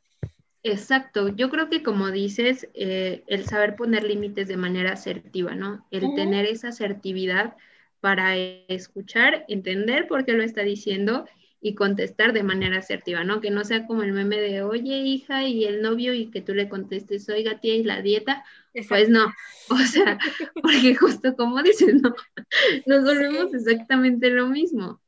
Exacto, 0.63 1.29
yo 1.29 1.49
creo 1.49 1.69
que 1.69 1.81
como 1.81 2.11
dices, 2.11 2.67
eh, 2.73 3.23
el 3.27 3.45
saber 3.45 3.75
poner 3.75 4.03
límites 4.03 4.47
de 4.47 4.57
manera 4.57 4.93
asertiva, 4.93 5.55
¿no? 5.55 5.85
El 5.91 6.13
tener 6.15 6.45
esa 6.45 6.69
asertividad 6.69 7.55
para 7.99 8.35
escuchar, 8.35 9.45
entender 9.47 10.07
por 10.07 10.25
qué 10.25 10.33
lo 10.33 10.43
está 10.43 10.61
diciendo 10.61 11.25
y 11.61 11.75
contestar 11.75 12.33
de 12.33 12.43
manera 12.43 12.79
asertiva, 12.79 13.23
¿no? 13.23 13.39
Que 13.39 13.51
no 13.51 13.63
sea 13.63 13.85
como 13.85 14.01
el 14.01 14.13
meme 14.13 14.37
de, 14.37 14.63
oye, 14.63 14.97
hija, 14.97 15.43
y 15.47 15.65
el 15.65 15.81
novio, 15.81 16.13
y 16.13 16.31
que 16.31 16.41
tú 16.41 16.53
le 16.53 16.69
contestes, 16.69 17.29
oiga, 17.29 17.59
tía, 17.59 17.75
y 17.75 17.83
la 17.83 18.01
dieta. 18.01 18.43
Pues 18.89 19.09
no, 19.09 19.31
o 19.69 19.77
sea, 19.77 20.17
porque 20.61 20.95
justo 20.95 21.35
como 21.35 21.61
dices, 21.61 22.01
¿no? 22.01 22.15
Nos 22.87 23.03
volvemos 23.03 23.53
exactamente 23.53 24.29
lo 24.31 24.47
mismo. 24.47 24.99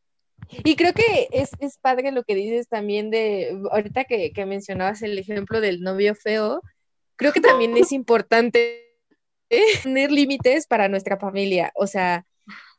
Y 0.63 0.75
creo 0.75 0.93
que 0.93 1.29
es, 1.31 1.51
es, 1.59 1.77
padre 1.77 2.11
lo 2.11 2.23
que 2.23 2.35
dices 2.35 2.67
también 2.67 3.09
de, 3.09 3.57
ahorita 3.71 4.05
que, 4.05 4.31
que, 4.31 4.45
mencionabas 4.45 5.01
el 5.01 5.17
ejemplo 5.17 5.61
del 5.61 5.81
novio 5.81 6.15
feo, 6.15 6.61
creo 7.15 7.31
que 7.31 7.41
también 7.41 7.75
es 7.77 7.91
importante 7.91 8.83
tener 9.83 10.11
límites 10.11 10.67
para 10.67 10.89
nuestra 10.89 11.17
familia, 11.17 11.71
o 11.75 11.87
sea, 11.87 12.25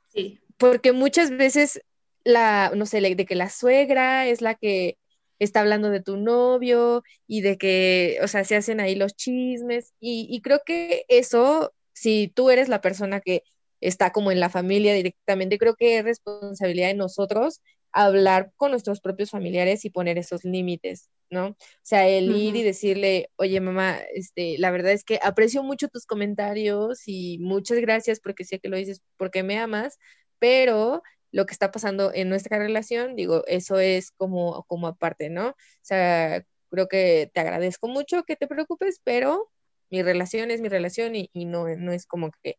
sí. 0.09 0.40
porque 0.56 0.92
muchas 0.92 1.30
veces 1.30 1.80
la, 2.25 2.73
no 2.75 2.87
sé, 2.87 3.00
de 3.00 3.26
que 3.26 3.35
la 3.35 3.50
suegra 3.50 4.26
es 4.26 4.40
la 4.40 4.54
que 4.54 4.99
está 5.38 5.61
hablando 5.61 5.90
de 5.90 6.02
tu 6.02 6.16
novio 6.16 7.02
y 7.26 7.42
de 7.42 7.59
que, 7.59 8.18
o 8.23 8.28
sea, 8.28 8.44
se 8.44 8.56
hacen 8.56 8.80
ahí 8.80 8.94
los 8.94 9.14
chismes 9.14 9.92
y, 10.00 10.26
y 10.30 10.40
creo 10.40 10.62
que 10.64 11.04
eso, 11.09 11.73
si 11.92 12.33
tú 12.35 12.50
eres 12.50 12.68
la 12.68 12.80
persona 12.80 13.21
que 13.21 13.42
está 13.84 14.10
como 14.12 14.32
en 14.32 14.40
la 14.40 14.50
familia 14.50 14.94
directamente. 14.94 15.58
Creo 15.58 15.76
que 15.76 15.98
es 15.98 16.04
responsabilidad 16.04 16.88
de 16.88 16.94
nosotros 16.94 17.60
hablar 17.92 18.50
con 18.56 18.72
nuestros 18.72 19.00
propios 19.00 19.30
familiares 19.30 19.84
y 19.84 19.90
poner 19.90 20.18
esos 20.18 20.44
límites, 20.44 21.10
¿no? 21.30 21.48
O 21.48 21.56
sea, 21.82 22.08
el 22.08 22.34
ir 22.34 22.56
y 22.56 22.62
decirle, 22.62 23.30
oye 23.36 23.60
mamá, 23.60 23.98
este, 24.14 24.58
la 24.58 24.70
verdad 24.72 24.92
es 24.92 25.04
que 25.04 25.20
aprecio 25.22 25.62
mucho 25.62 25.88
tus 25.88 26.06
comentarios 26.06 27.02
y 27.06 27.38
muchas 27.38 27.78
gracias 27.78 28.20
porque 28.20 28.44
sé 28.44 28.58
que 28.58 28.68
lo 28.68 28.76
dices 28.76 29.00
porque 29.16 29.42
me 29.44 29.58
amas, 29.58 29.98
pero 30.40 31.02
lo 31.30 31.46
que 31.46 31.52
está 31.52 31.70
pasando 31.70 32.12
en 32.14 32.28
nuestra 32.28 32.58
relación, 32.58 33.16
digo, 33.16 33.44
eso 33.46 33.78
es 33.78 34.10
como, 34.12 34.64
como 34.64 34.88
aparte, 34.88 35.30
¿no? 35.30 35.50
O 35.50 35.54
sea, 35.82 36.44
creo 36.70 36.88
que 36.88 37.30
te 37.32 37.40
agradezco 37.40 37.88
mucho 37.88 38.24
que 38.24 38.36
te 38.36 38.48
preocupes, 38.48 39.00
pero 39.04 39.50
mi 39.90 40.02
relación 40.02 40.50
es 40.50 40.60
mi 40.60 40.68
relación 40.68 41.14
y, 41.16 41.30
y 41.32 41.44
no, 41.44 41.68
no 41.76 41.92
es 41.92 42.06
como 42.06 42.30
que 42.42 42.58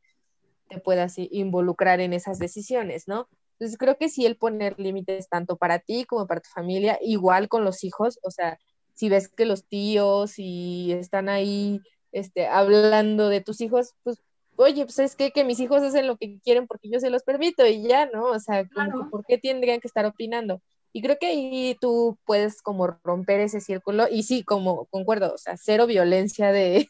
te 0.70 0.80
puedas 0.80 1.16
involucrar 1.18 2.00
en 2.00 2.14
esas 2.14 2.40
decisiones, 2.40 3.08
¿no? 3.08 3.28
Entonces 3.54 3.78
creo 3.78 3.98
que 3.98 4.10
sí 4.10 4.26
el 4.26 4.36
poner 4.36 4.80
límites 4.80 5.30
tanto 5.30 5.56
para 5.56 5.80
ti 5.80 6.06
como 6.06 6.28
para 6.28 6.42
tu 6.42 6.50
familia, 6.50 7.00
igual 7.02 7.48
con 7.48 7.64
los 7.64 7.84
hijos, 7.84 8.20
o 8.24 8.32
sea, 8.32 8.60
si 8.94 9.10
ves 9.10 9.30
que 9.30 9.46
los 9.46 9.66
tíos 9.66 10.34
y 10.38 10.92
están 10.94 11.30
ahí 11.30 11.82
este, 12.12 12.48
hablando 12.48 13.30
de 13.30 13.42
tus 13.42 13.62
hijos, 13.62 13.94
pues, 14.04 14.22
oye, 14.58 14.86
pues 14.86 15.00
es 15.00 15.16
que, 15.16 15.32
que 15.32 15.44
mis 15.44 15.60
hijos 15.60 15.84
hacen 15.84 16.08
lo 16.08 16.18
que 16.18 16.40
quieren 16.40 16.68
porque 16.68 16.90
yo 16.90 17.00
se 17.00 17.10
los 17.10 17.24
permito 17.24 17.66
y 17.66 17.84
ya, 17.84 18.06
¿no? 18.08 18.26
O 18.26 18.40
sea, 18.40 18.66
¿por 19.12 19.26
qué 19.26 19.38
tendrían 19.38 19.80
que 19.80 19.88
estar 19.88 20.06
opinando? 20.06 20.62
Y 20.94 21.02
creo 21.02 21.18
que 21.20 21.28
ahí 21.28 21.78
tú 21.82 22.18
puedes 22.26 22.62
como 22.62 22.88
romper 23.04 23.42
ese 23.42 23.60
círculo 23.60 24.08
y 24.10 24.24
sí, 24.24 24.44
como 24.44 24.86
concuerdo, 24.86 25.34
o 25.34 25.38
sea, 25.38 25.58
cero 25.58 25.88
violencia 25.88 26.54
de, 26.54 26.90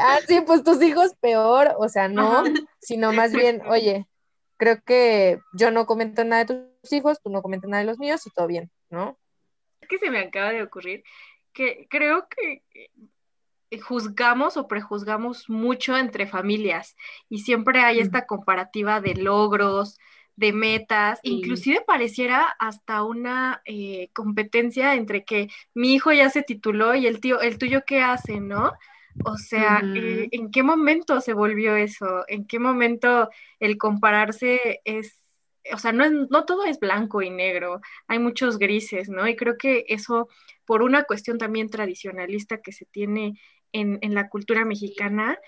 ah, 0.00 0.18
sí, 0.26 0.40
pues 0.46 0.62
tus 0.64 0.82
hijos 0.82 1.14
peor, 1.20 1.74
o 1.78 1.88
sea, 1.88 2.08
no, 2.08 2.44
sino 2.80 3.12
más 3.12 3.32
bien, 3.32 3.62
oye, 3.68 4.06
creo 4.56 4.82
que 4.82 5.40
yo 5.52 5.70
no 5.70 5.86
comento 5.86 6.24
nada 6.24 6.44
de 6.44 6.68
tus 6.82 6.92
hijos, 6.92 7.20
tú 7.22 7.30
no 7.30 7.42
comentas 7.42 7.68
nada 7.70 7.82
de 7.82 7.86
los 7.86 7.98
míos 7.98 8.26
y 8.26 8.30
todo 8.30 8.46
bien, 8.46 8.70
¿no? 8.90 9.18
Es 9.80 9.88
que 9.88 9.98
se 9.98 10.10
me 10.10 10.20
acaba 10.20 10.52
de 10.52 10.62
ocurrir 10.62 11.04
que 11.52 11.86
creo 11.88 12.26
que 12.28 12.62
eh, 12.74 13.80
juzgamos 13.80 14.56
o 14.56 14.68
prejuzgamos 14.68 15.48
mucho 15.48 15.96
entre 15.96 16.26
familias 16.26 16.96
y 17.28 17.40
siempre 17.40 17.80
hay 17.80 18.00
esta 18.00 18.26
comparativa 18.26 19.00
de 19.00 19.14
logros, 19.14 19.98
de 20.36 20.52
metas, 20.52 21.20
inclusive 21.22 21.82
pareciera 21.86 22.56
hasta 22.58 23.04
una 23.04 23.62
eh, 23.64 24.08
competencia 24.12 24.94
entre 24.94 25.24
que 25.24 25.48
mi 25.74 25.94
hijo 25.94 26.12
ya 26.12 26.28
se 26.28 26.42
tituló 26.42 26.94
y 26.96 27.06
el 27.06 27.20
tío, 27.20 27.40
el 27.40 27.56
tuyo 27.56 27.84
qué 27.86 28.02
hace, 28.02 28.40
¿no? 28.40 28.72
O 29.24 29.36
sea, 29.36 29.80
eh, 29.94 30.28
¿en 30.32 30.50
qué 30.50 30.62
momento 30.62 31.20
se 31.20 31.32
volvió 31.32 31.76
eso? 31.76 32.24
¿En 32.28 32.46
qué 32.46 32.58
momento 32.58 33.28
el 33.60 33.78
compararse 33.78 34.80
es, 34.84 35.18
o 35.72 35.78
sea, 35.78 35.92
no, 35.92 36.04
es, 36.04 36.12
no 36.12 36.44
todo 36.44 36.64
es 36.64 36.80
blanco 36.80 37.22
y 37.22 37.30
negro, 37.30 37.80
hay 38.08 38.18
muchos 38.18 38.58
grises, 38.58 39.08
¿no? 39.08 39.28
Y 39.28 39.36
creo 39.36 39.56
que 39.56 39.84
eso, 39.88 40.28
por 40.64 40.82
una 40.82 41.04
cuestión 41.04 41.38
también 41.38 41.70
tradicionalista 41.70 42.60
que 42.60 42.72
se 42.72 42.86
tiene 42.86 43.38
en, 43.72 43.98
en 44.02 44.14
la 44.14 44.28
cultura 44.28 44.64
mexicana, 44.64 45.38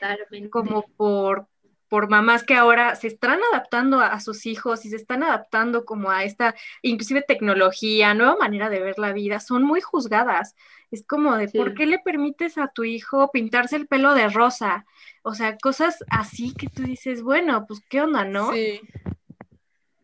como 0.50 0.86
por 0.96 1.48
por 1.88 2.08
mamás 2.08 2.42
que 2.44 2.54
ahora 2.54 2.96
se 2.96 3.06
están 3.06 3.40
adaptando 3.52 4.00
a, 4.00 4.18
sus 4.20 4.46
hijos 4.46 4.84
y 4.84 4.90
se 4.90 4.96
están 4.96 5.22
adaptando 5.22 5.84
como 5.84 6.10
a 6.10 6.24
esta, 6.24 6.54
inclusive 6.82 7.22
tecnología, 7.22 8.14
nueva 8.14 8.36
manera 8.36 8.68
de 8.68 8.80
ver 8.80 8.98
la 8.98 9.12
vida, 9.12 9.40
son 9.40 9.62
muy 9.62 9.80
juzgadas. 9.80 10.54
Es 10.90 11.04
como 11.04 11.36
de, 11.36 11.48
¿por 11.48 11.74
qué 11.74 11.86
le 11.86 11.98
permites 11.98 12.58
a 12.58 12.68
tu 12.68 12.84
hijo 12.84 13.30
pintarse 13.32 13.76
el 13.76 13.86
pelo 13.86 14.14
de 14.14 14.28
rosa? 14.28 14.86
O 15.22 15.34
sea, 15.34 15.56
cosas 15.58 16.04
así 16.08 16.54
que 16.54 16.68
tú 16.68 16.82
dices, 16.82 17.22
bueno, 17.22 17.66
pues 17.66 17.80
qué 17.88 18.00
onda, 18.02 18.24
¿no? 18.24 18.52
Sí. 18.52 18.80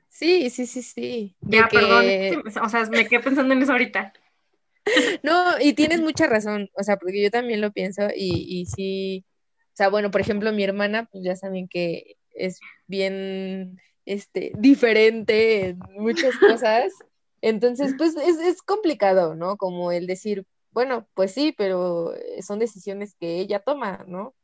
Sí, 0.09 0.51
sí, 0.51 0.67
sí, 0.67 0.83
sí. 0.83 1.37
Ya, 1.41 1.69
perdón, 1.69 2.05
o 2.63 2.69
sea, 2.69 2.85
me 2.91 3.09
quedé 3.09 3.21
pensando 3.21 3.55
en 3.55 3.63
eso 3.63 3.73
ahorita. 3.73 4.13
No, 5.23 5.61
y 5.61 5.75
tienes 5.75 6.01
mucha 6.01 6.27
razón, 6.27 6.69
o 6.75 6.83
sea, 6.83 6.97
porque 6.97 7.23
yo 7.23 7.31
también 7.31 7.61
lo 7.61 7.71
pienso 7.71 8.09
y, 8.15 8.47
y 8.49 8.67
sí, 8.67 9.25
o 9.73 9.77
sea, 9.77 9.89
bueno, 9.89 10.11
por 10.11 10.21
ejemplo, 10.21 10.53
mi 10.53 10.65
hermana, 10.65 11.09
pues 11.11 11.25
ya 11.25 11.35
saben 11.35 11.67
que 11.67 12.17
es 12.35 12.61
bien 12.87 13.81
este, 14.05 14.53
diferente 14.59 15.71
en 15.71 15.79
muchas 15.99 16.37
cosas. 16.37 16.93
Entonces, 17.41 17.95
pues 17.97 18.15
es, 18.17 18.39
es 18.39 18.63
complicado, 18.63 19.35
¿no? 19.35 19.57
Como 19.57 19.91
el 19.91 20.07
decir, 20.07 20.47
bueno, 20.73 21.09
pues 21.15 21.33
sí, 21.33 21.55
pero 21.57 22.15
son 22.41 22.59
decisiones 22.59 23.15
que 23.19 23.41
ella 23.41 23.61
toma, 23.61 24.05
¿no? 24.07 24.35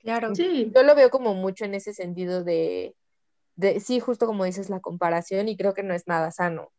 Claro. 0.00 0.34
Sí. 0.34 0.70
Yo 0.74 0.82
lo 0.82 0.94
veo 0.94 1.10
como 1.10 1.34
mucho 1.34 1.64
en 1.64 1.74
ese 1.74 1.92
sentido 1.92 2.44
de, 2.44 2.94
de, 3.56 3.80
sí, 3.80 3.98
justo 3.98 4.26
como 4.26 4.44
dices, 4.44 4.70
la 4.70 4.80
comparación 4.80 5.48
y 5.48 5.56
creo 5.56 5.74
que 5.74 5.82
no 5.82 5.92
es 5.92 6.06
nada 6.06 6.30
sano. 6.30 6.70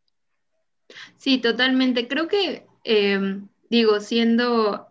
Sí, 1.18 1.38
totalmente. 1.38 2.08
Creo 2.08 2.28
que, 2.28 2.66
em, 2.84 3.48
digo, 3.68 4.00
siendo 4.00 4.88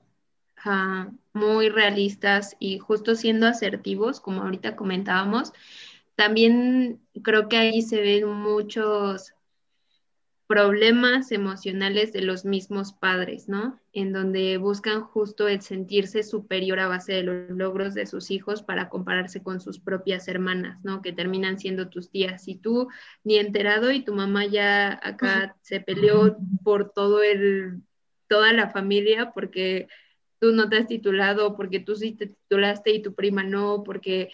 uh, 0.66 1.12
muy 1.34 1.70
realistas 1.70 2.56
y 2.60 2.80
justo 2.80 3.16
siendo 3.16 3.48
asertivos, 3.48 4.20
como 4.20 4.42
ahorita 4.42 4.76
comentábamos, 4.76 5.54
también 6.16 7.00
creo 7.24 7.48
que 7.48 7.58
ahí 7.58 7.82
se 7.82 8.02
ven 8.02 8.28
muchos 8.28 9.34
problemas 10.50 11.32
emocionales 11.32 12.12
de 12.12 12.24
los 12.24 12.44
mismos 12.44 12.92
padres, 12.92 13.48
¿no? 13.48 13.80
En 13.94 14.12
donde 14.14 14.58
buscan 14.58 15.04
justo 15.04 15.48
el 15.48 15.62
sentirse 15.62 16.24
superior 16.24 16.80
a 16.80 16.88
base 16.88 17.14
de 17.14 17.22
los 17.22 17.52
logros 17.52 17.94
de 17.94 18.08
sus 18.08 18.32
hijos 18.32 18.64
para 18.64 18.90
compararse 18.90 19.44
con 19.44 19.62
sus 19.62 19.80
propias 19.80 20.28
hermanas, 20.28 20.84
¿no? 20.84 21.04
Que 21.04 21.14
terminan 21.14 21.60
siendo 21.60 21.90
tus 21.90 22.10
tías. 22.10 22.48
Y 22.48 22.56
tú 22.56 22.88
ni 23.24 23.38
enterado 23.38 23.92
y 23.92 24.04
tu 24.04 24.16
mamá 24.16 24.48
ya 24.48 25.00
acá 25.04 25.56
se 25.62 25.82
peleó 25.82 26.36
por 26.64 26.94
todo 26.94 27.22
el, 27.22 27.84
toda 28.28 28.52
la 28.52 28.72
familia 28.72 29.32
porque 29.34 29.88
tú 30.40 30.52
no 30.54 30.70
te 30.70 30.78
has 30.78 30.88
titulado, 30.88 31.56
porque 31.56 31.80
tú 31.80 31.96
sí 31.96 32.14
te 32.14 32.28
titulaste 32.28 32.92
y 32.92 33.02
tu 33.02 33.14
prima 33.14 33.44
no, 33.44 33.84
porque 33.84 34.30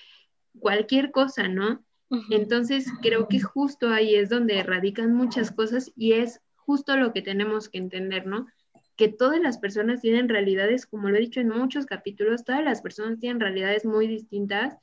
cualquier 0.60 1.12
cosa, 1.12 1.48
¿no? 1.48 1.84
Entonces 2.30 2.88
creo 3.02 3.28
que 3.28 3.42
justo 3.42 3.90
ahí 3.90 4.16
es 4.16 4.30
donde 4.30 4.62
radican 4.64 5.14
muchas 5.14 5.52
cosas 5.52 5.92
y 5.96 6.14
es 6.14 6.40
justo 6.56 6.96
lo 6.98 7.14
que 7.14 7.22
tenemos 7.22 7.68
que 7.68 7.80
entender, 7.80 8.28
¿no? 8.28 8.48
Que 8.96 9.10
todas 9.10 9.42
las 9.42 9.58
personas 9.58 10.02
tienen 10.02 10.30
realidades, 10.30 10.86
como 10.86 11.10
lo 11.10 11.18
he 11.18 11.22
dicho 11.22 11.40
en 11.40 11.50
muchos 11.50 11.86
capítulos, 11.86 12.46
todas 12.46 12.64
las 12.64 12.82
personas 12.82 13.20
tienen 13.20 13.40
realidades 13.40 13.86
muy 13.86 14.08
distintas 14.08 14.78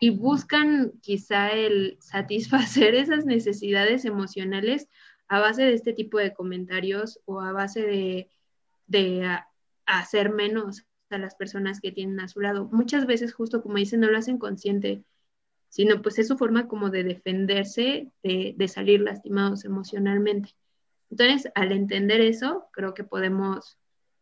y 0.00 0.10
buscan 0.10 0.92
quizá 1.02 1.52
el 1.52 1.96
satisfacer 2.00 2.94
esas 2.94 3.26
necesidades 3.26 4.04
emocionales 4.04 4.88
a 5.28 5.40
base 5.40 5.64
de 5.64 5.74
este 5.74 5.92
tipo 5.92 6.18
de 6.18 6.32
comentarios 6.32 7.20
o 7.24 7.40
a 7.40 7.52
base 7.52 7.82
de, 7.82 8.30
de 8.86 9.38
hacer 9.86 10.30
menos 10.30 10.84
a 11.10 11.18
las 11.18 11.34
personas 11.34 11.80
que 11.80 11.92
tienen 11.92 12.20
a 12.20 12.28
su 12.28 12.40
lado. 12.40 12.68
Muchas 12.72 13.06
veces, 13.06 13.34
justo 13.34 13.62
como 13.62 13.76
dicen, 13.76 14.00
no 14.00 14.10
lo 14.10 14.18
hacen 14.18 14.38
consciente, 14.38 15.04
sino 15.68 16.02
pues 16.02 16.18
es 16.18 16.28
su 16.28 16.36
forma 16.36 16.68
como 16.68 16.90
de 16.90 17.04
defenderse, 17.04 18.10
de, 18.22 18.54
de 18.56 18.68
salir 18.68 19.00
lastimados 19.00 19.64
emocionalmente. 19.64 20.50
Entonces, 21.10 21.50
al 21.54 21.72
entender 21.72 22.20
eso, 22.20 22.66
creo 22.72 22.94
que 22.94 23.04
podemos 23.04 23.78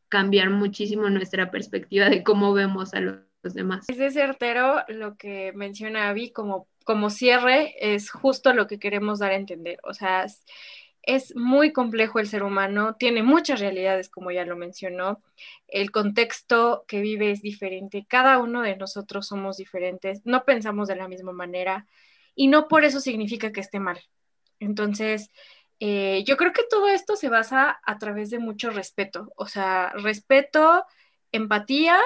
cambiar 0.08 0.50
muchísimo 0.50 1.08
nuestra 1.08 1.50
perspectiva 1.50 2.10
de 2.10 2.22
cómo 2.22 2.52
vemos 2.52 2.92
a 2.92 3.00
los 3.00 3.54
demás. 3.54 3.88
Es 3.88 4.12
certero 4.12 4.82
lo 4.88 5.16
que 5.16 5.52
menciona 5.54 6.10
Abby 6.10 6.32
como, 6.32 6.68
como 6.84 7.08
cierre, 7.08 7.74
es 7.80 8.10
justo 8.10 8.52
lo 8.52 8.66
que 8.66 8.78
queremos 8.78 9.20
dar 9.20 9.30
a 9.30 9.36
entender. 9.36 9.78
O 9.84 9.94
sea, 9.94 10.26
es 11.02 11.34
muy 11.36 11.72
complejo 11.72 12.18
el 12.20 12.28
ser 12.28 12.42
humano, 12.42 12.94
tiene 12.96 13.22
muchas 13.22 13.60
realidades, 13.60 14.08
como 14.08 14.30
ya 14.30 14.44
lo 14.44 14.56
mencionó. 14.56 15.22
El 15.68 15.90
contexto 15.90 16.84
que 16.86 17.00
vive 17.00 17.30
es 17.32 17.42
diferente, 17.42 18.06
cada 18.08 18.38
uno 18.38 18.62
de 18.62 18.76
nosotros 18.76 19.26
somos 19.26 19.56
diferentes, 19.56 20.22
no 20.24 20.44
pensamos 20.44 20.88
de 20.88 20.96
la 20.96 21.08
misma 21.08 21.32
manera 21.32 21.86
y 22.34 22.48
no 22.48 22.68
por 22.68 22.84
eso 22.84 23.00
significa 23.00 23.52
que 23.52 23.60
esté 23.60 23.80
mal. 23.80 24.00
Entonces, 24.60 25.30
eh, 25.80 26.22
yo 26.24 26.36
creo 26.36 26.52
que 26.52 26.62
todo 26.70 26.88
esto 26.88 27.16
se 27.16 27.28
basa 27.28 27.80
a 27.84 27.98
través 27.98 28.30
de 28.30 28.38
mucho 28.38 28.70
respeto, 28.70 29.32
o 29.36 29.48
sea, 29.48 29.90
respeto, 29.96 30.84
empatía 31.32 31.98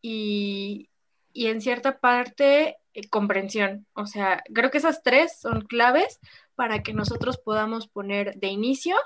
y, 0.00 0.88
y 1.36 1.48
en 1.48 1.60
cierta 1.60 1.98
parte 1.98 2.78
eh, 2.94 3.08
comprensión. 3.10 3.86
O 3.92 4.06
sea, 4.06 4.42
creo 4.54 4.70
que 4.70 4.78
esas 4.78 5.02
tres 5.02 5.38
son 5.38 5.60
claves 5.60 6.18
para 6.54 6.82
que 6.82 6.94
nosotros 6.94 7.36
podamos 7.36 7.88
poner 7.88 8.36
de 8.36 8.48
inicio 8.48 8.96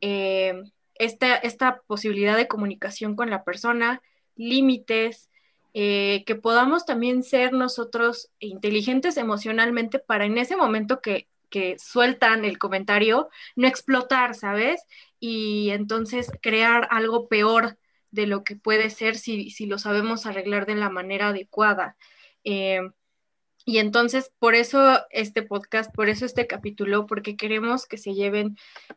eh, 0.00 0.60
esta, 0.96 1.36
esta, 1.36 1.82
posibilidad 1.86 2.36
de 2.36 2.48
comunicación 2.48 3.14
con 3.14 3.30
la 3.30 3.44
persona, 3.44 4.02
límites, 4.34 5.30
eh, 5.72 6.24
que 6.26 6.34
podamos 6.34 6.84
también 6.84 7.22
ser 7.22 7.52
nosotros 7.52 8.30
inteligentes 8.40 9.16
emocionalmente 9.16 10.00
para 10.00 10.24
en 10.24 10.38
ese 10.38 10.56
momento 10.56 11.00
que, 11.00 11.28
que 11.50 11.78
sueltan 11.78 12.44
el 12.44 12.58
comentario, 12.58 13.28
no 13.54 13.68
explotar, 13.68 14.34
¿sabes? 14.34 14.82
Y 15.20 15.70
entonces 15.70 16.32
crear 16.42 16.88
algo 16.90 17.28
peor 17.28 17.78
de 18.10 18.26
lo 18.26 18.44
que 18.44 18.56
puede 18.56 18.90
ser 18.90 19.16
si, 19.16 19.50
si 19.50 19.66
lo 19.66 19.78
sabemos 19.78 20.26
arreglar 20.26 20.66
de 20.66 20.74
la 20.76 20.90
manera 20.90 21.28
adecuada. 21.28 21.96
Eh, 22.44 22.80
y 23.64 23.78
entonces, 23.78 24.32
por 24.38 24.54
eso 24.54 25.00
este 25.10 25.42
podcast, 25.42 25.94
por 25.94 26.08
eso 26.08 26.24
este 26.24 26.46
capítulo, 26.46 27.06
porque 27.06 27.36
queremos 27.36 27.86
que 27.86 27.98
se 27.98 28.14
lleven 28.14 28.56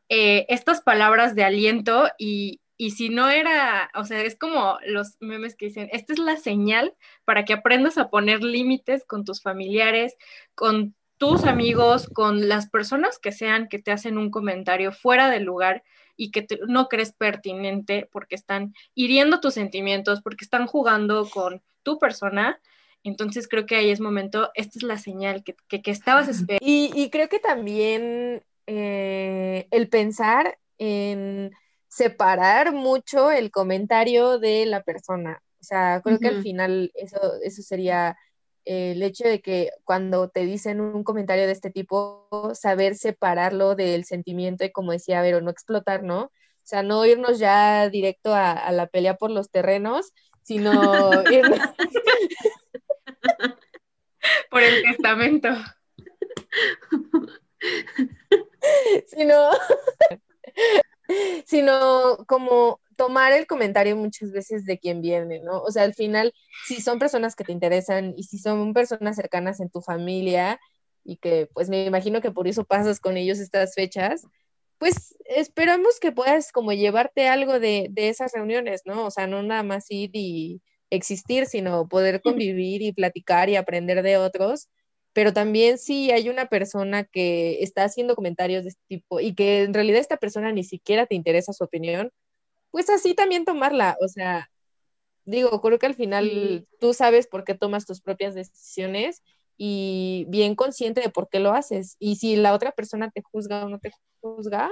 eh, 0.10 0.46
estas 0.50 0.82
palabras 0.82 1.36
de 1.36 1.44
aliento 1.44 2.10
y, 2.18 2.62
y 2.78 2.92
si 2.92 3.10
no 3.10 3.30
era, 3.30 3.92
o 3.94 4.06
sea, 4.06 4.22
es 4.22 4.38
como 4.38 4.80
los 4.86 5.18
memes 5.20 5.56
que 5.56 5.68
dicen, 5.68 5.90
esta 5.92 6.14
es 6.14 6.20
la 6.20 6.38
señal 6.38 6.96
para 7.26 7.46
que 7.46 7.54
aprendas 7.54 7.98
a 7.98 8.10
poner 8.10 8.42
límites 8.42 9.06
con 9.06 9.26
tus 9.26 9.42
familiares, 9.42 10.16
con 10.56 10.96
tus 11.18 11.44
amigos, 11.44 12.10
con 12.10 12.50
las 12.50 12.70
personas 12.70 13.20
que 13.20 13.32
sean 13.32 13.68
que 13.68 13.80
te 13.80 13.92
hacen 13.92 14.18
un 14.18 14.32
comentario 14.32 14.92
fuera 14.92 15.30
del 15.30 15.44
lugar 15.44 15.84
y 16.16 16.32
que 16.32 16.48
no 16.68 16.88
crees 16.88 17.14
pertinente 17.14 18.10
porque 18.12 18.36
están 18.36 18.74
hiriendo 18.96 19.40
tus 19.40 19.54
sentimientos, 19.54 20.22
porque 20.22 20.46
están 20.46 20.68
jugando 20.68 21.30
con 21.30 21.62
tu 21.84 22.00
persona 22.00 22.60
entonces 23.04 23.48
creo 23.48 23.66
que 23.66 23.76
ahí 23.76 23.90
es 23.92 24.00
momento, 24.00 24.50
esta 24.56 24.80
es 24.80 24.84
la 24.84 24.98
señal 24.98 25.44
que, 25.44 25.56
que, 25.68 25.92
estabas 25.92 26.30
esperando. 26.30 26.66
Y, 26.66 26.92
y, 26.96 27.10
creo 27.10 27.28
que 27.28 27.40
también 27.40 28.42
eh, 28.66 29.68
el 29.72 29.90
pensar 29.90 30.58
en 30.78 31.52
separar 31.90 32.74
mucho 32.74 33.30
el 33.30 33.52
comentario 33.52 34.40
de 34.40 34.66
la 34.66 34.84
persona. 34.84 35.44
O 35.60 35.64
sea, 35.64 36.02
creo 36.04 36.20
que 36.20 36.28
al 36.28 36.42
final 36.42 36.92
eso, 36.96 37.20
eso 37.44 37.62
sería 37.62 38.18
el 38.66 39.02
hecho 39.04 39.28
de 39.28 39.42
que 39.42 39.72
cuando 39.84 40.30
te 40.30 40.46
dicen 40.46 40.82
un 40.82 41.04
comentario 41.04 41.46
de 41.46 41.52
este 41.52 41.72
tipo, 41.72 42.28
saber 42.54 42.96
separarlo 42.96 43.76
del 43.76 44.06
sentimiento 44.06 44.64
y 44.66 44.72
como 44.72 44.92
decía, 44.92 45.20
a 45.20 45.24
ver, 45.24 45.36
o 45.36 45.42
no 45.42 45.52
explotar, 45.52 46.04
¿no? 46.04 46.24
O 46.24 46.66
sea, 46.66 46.84
no 46.84 47.06
irnos 47.06 47.40
ya 47.40 47.90
directo 47.90 48.34
a, 48.34 48.52
a 48.52 48.72
la 48.72 48.88
pelea 48.88 49.16
por 49.16 49.32
los 49.32 49.50
terrenos, 49.50 50.14
sino 50.44 50.72
irnos, 51.32 51.60
Por 54.50 54.64
el 54.64 54.82
testamento. 54.84 55.50
Sino, 59.08 59.50
sino 61.46 62.18
como 62.28 62.80
tomar 63.04 63.34
el 63.34 63.48
comentario 63.48 63.98
muchas 63.98 64.32
veces 64.32 64.64
de 64.66 64.80
quien 64.80 65.02
viene, 65.02 65.42
¿no? 65.42 65.62
O 65.62 65.72
sea, 65.72 65.84
al 65.84 65.94
final, 65.94 66.34
si 66.66 66.80
son 66.80 67.00
personas 67.00 67.36
que 67.36 67.44
te 67.44 67.52
interesan 67.52 68.14
y 68.16 68.24
si 68.24 68.38
son 68.38 68.74
personas 68.74 69.18
cercanas 69.18 69.60
en 69.60 69.70
tu 69.70 69.82
familia 69.82 70.58
y 71.04 71.18
que 71.18 71.50
pues 71.54 71.68
me 71.68 71.86
imagino 71.86 72.22
que 72.22 72.32
por 72.32 72.48
eso 72.48 72.64
pasas 72.64 73.02
con 73.02 73.18
ellos 73.18 73.40
estas 73.40 73.76
fechas, 73.76 74.26
pues 74.78 75.18
esperamos 75.26 76.00
que 76.00 76.14
puedas 76.14 76.54
como 76.54 76.72
llevarte 76.72 77.28
algo 77.28 77.60
de, 77.60 77.88
de 77.92 78.08
esas 78.08 78.32
reuniones, 78.32 78.84
¿no? 78.86 79.06
O 79.06 79.12
sea, 79.12 79.28
no 79.28 79.44
nada 79.44 79.64
más 79.64 79.86
ir 79.90 80.12
y 80.14 80.62
existir, 80.90 81.46
sino 81.46 81.90
poder 81.90 82.22
convivir 82.22 82.82
y 82.84 82.94
platicar 82.94 83.50
y 83.50 83.58
aprender 83.58 84.02
de 84.02 84.16
otros. 84.16 84.70
Pero 85.12 85.34
también 85.34 85.78
si 85.78 86.10
hay 86.12 86.30
una 86.30 86.48
persona 86.48 87.04
que 87.04 87.62
está 87.64 87.84
haciendo 87.84 88.16
comentarios 88.16 88.64
de 88.64 88.70
este 88.70 88.84
tipo 88.88 89.20
y 89.20 89.36
que 89.36 89.64
en 89.64 89.74
realidad 89.74 90.00
esta 90.00 90.18
persona 90.18 90.54
ni 90.54 90.64
siquiera 90.64 91.06
te 91.06 91.16
interesa 91.16 91.52
su 91.52 91.66
opinión, 91.66 92.12
pues 92.74 92.90
así 92.90 93.14
también 93.14 93.46
tomarla. 93.46 93.96
O 94.02 94.08
sea, 94.08 94.50
digo, 95.26 95.62
creo 95.62 95.78
que 95.78 95.86
al 95.86 95.94
final 95.94 96.68
tú 96.80 96.96
sabes 96.96 97.28
por 97.28 97.44
qué 97.44 97.54
tomas 97.54 97.86
tus 97.86 98.02
propias 98.02 98.34
decisiones 98.34 99.22
y 99.58 100.26
bien 100.28 100.56
consciente 100.56 101.00
de 101.00 101.10
por 101.10 101.30
qué 101.30 101.40
lo 101.40 101.54
haces. 101.54 101.98
Y 102.00 102.16
si 102.16 102.36
la 102.36 102.52
otra 102.52 102.72
persona 102.72 103.12
te 103.12 103.22
juzga 103.22 103.64
o 103.64 103.70
no 103.70 103.78
te 103.78 103.92
juzga, 104.22 104.72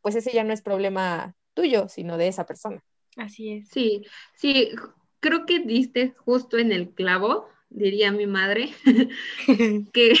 pues 0.00 0.14
ese 0.14 0.32
ya 0.32 0.42
no 0.42 0.54
es 0.54 0.62
problema 0.62 1.36
tuyo, 1.52 1.86
sino 1.90 2.16
de 2.16 2.28
esa 2.28 2.46
persona. 2.46 2.82
Así 3.18 3.52
es. 3.52 3.68
Sí, 3.68 4.06
sí, 4.34 4.70
creo 5.20 5.44
que 5.44 5.58
diste 5.58 6.14
justo 6.24 6.56
en 6.56 6.72
el 6.72 6.94
clavo, 6.94 7.46
diría 7.68 8.10
mi 8.10 8.26
madre, 8.26 8.70
que, 9.92 10.14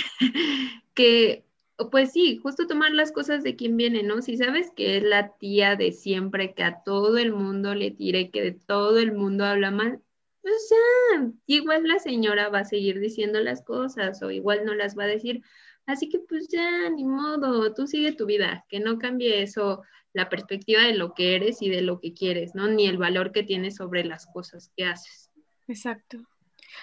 que, 0.92 1.43
pues 1.90 2.12
sí, 2.12 2.38
justo 2.42 2.66
tomar 2.66 2.92
las 2.92 3.12
cosas 3.12 3.42
de 3.42 3.56
quien 3.56 3.76
viene, 3.76 4.02
¿no? 4.02 4.22
Si 4.22 4.36
sabes 4.36 4.70
que 4.76 4.96
es 4.96 5.02
la 5.02 5.36
tía 5.36 5.76
de 5.76 5.92
siempre, 5.92 6.54
que 6.54 6.62
a 6.62 6.82
todo 6.84 7.18
el 7.18 7.32
mundo 7.32 7.74
le 7.74 7.90
tire, 7.90 8.30
que 8.30 8.42
de 8.42 8.52
todo 8.52 8.98
el 8.98 9.12
mundo 9.12 9.44
habla 9.44 9.70
mal, 9.70 10.00
pues 10.42 10.70
ya, 10.70 11.32
igual 11.46 11.88
la 11.88 11.98
señora 11.98 12.48
va 12.50 12.60
a 12.60 12.64
seguir 12.64 13.00
diciendo 13.00 13.40
las 13.40 13.62
cosas 13.62 14.22
o 14.22 14.30
igual 14.30 14.64
no 14.64 14.74
las 14.74 14.96
va 14.96 15.04
a 15.04 15.08
decir. 15.08 15.42
Así 15.86 16.08
que 16.08 16.18
pues 16.20 16.48
ya, 16.48 16.88
ni 16.90 17.04
modo, 17.04 17.74
tú 17.74 17.86
sigue 17.86 18.12
tu 18.12 18.26
vida, 18.26 18.64
que 18.68 18.80
no 18.80 18.98
cambie 18.98 19.42
eso 19.42 19.82
la 20.12 20.28
perspectiva 20.28 20.82
de 20.82 20.94
lo 20.94 21.12
que 21.12 21.34
eres 21.34 21.60
y 21.60 21.68
de 21.70 21.82
lo 21.82 22.00
que 22.00 22.14
quieres, 22.14 22.54
¿no? 22.54 22.68
Ni 22.68 22.86
el 22.86 22.98
valor 22.98 23.32
que 23.32 23.42
tienes 23.42 23.76
sobre 23.76 24.04
las 24.04 24.26
cosas 24.26 24.70
que 24.76 24.84
haces. 24.84 25.30
Exacto. 25.66 26.18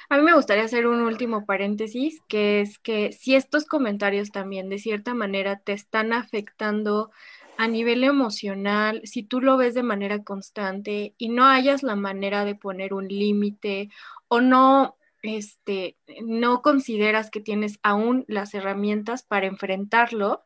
A 0.09 0.17
mí 0.17 0.23
me 0.23 0.33
gustaría 0.33 0.63
hacer 0.63 0.87
un 0.87 1.01
último 1.01 1.45
paréntesis, 1.45 2.21
que 2.27 2.61
es 2.61 2.79
que 2.79 3.11
si 3.11 3.35
estos 3.35 3.65
comentarios 3.65 4.31
también 4.31 4.69
de 4.69 4.79
cierta 4.79 5.13
manera 5.13 5.59
te 5.59 5.73
están 5.73 6.13
afectando 6.13 7.11
a 7.57 7.67
nivel 7.67 8.03
emocional, 8.03 9.01
si 9.03 9.23
tú 9.23 9.41
lo 9.41 9.57
ves 9.57 9.73
de 9.73 9.83
manera 9.83 10.23
constante 10.23 11.13
y 11.17 11.29
no 11.29 11.45
hayas 11.45 11.83
la 11.83 11.95
manera 11.95 12.45
de 12.45 12.55
poner 12.55 12.93
un 12.93 13.07
límite 13.07 13.89
o 14.27 14.41
no 14.41 14.97
este 15.21 15.97
no 16.23 16.61
consideras 16.61 17.29
que 17.29 17.41
tienes 17.41 17.79
aún 17.83 18.25
las 18.27 18.53
herramientas 18.53 19.23
para 19.23 19.45
enfrentarlo, 19.45 20.43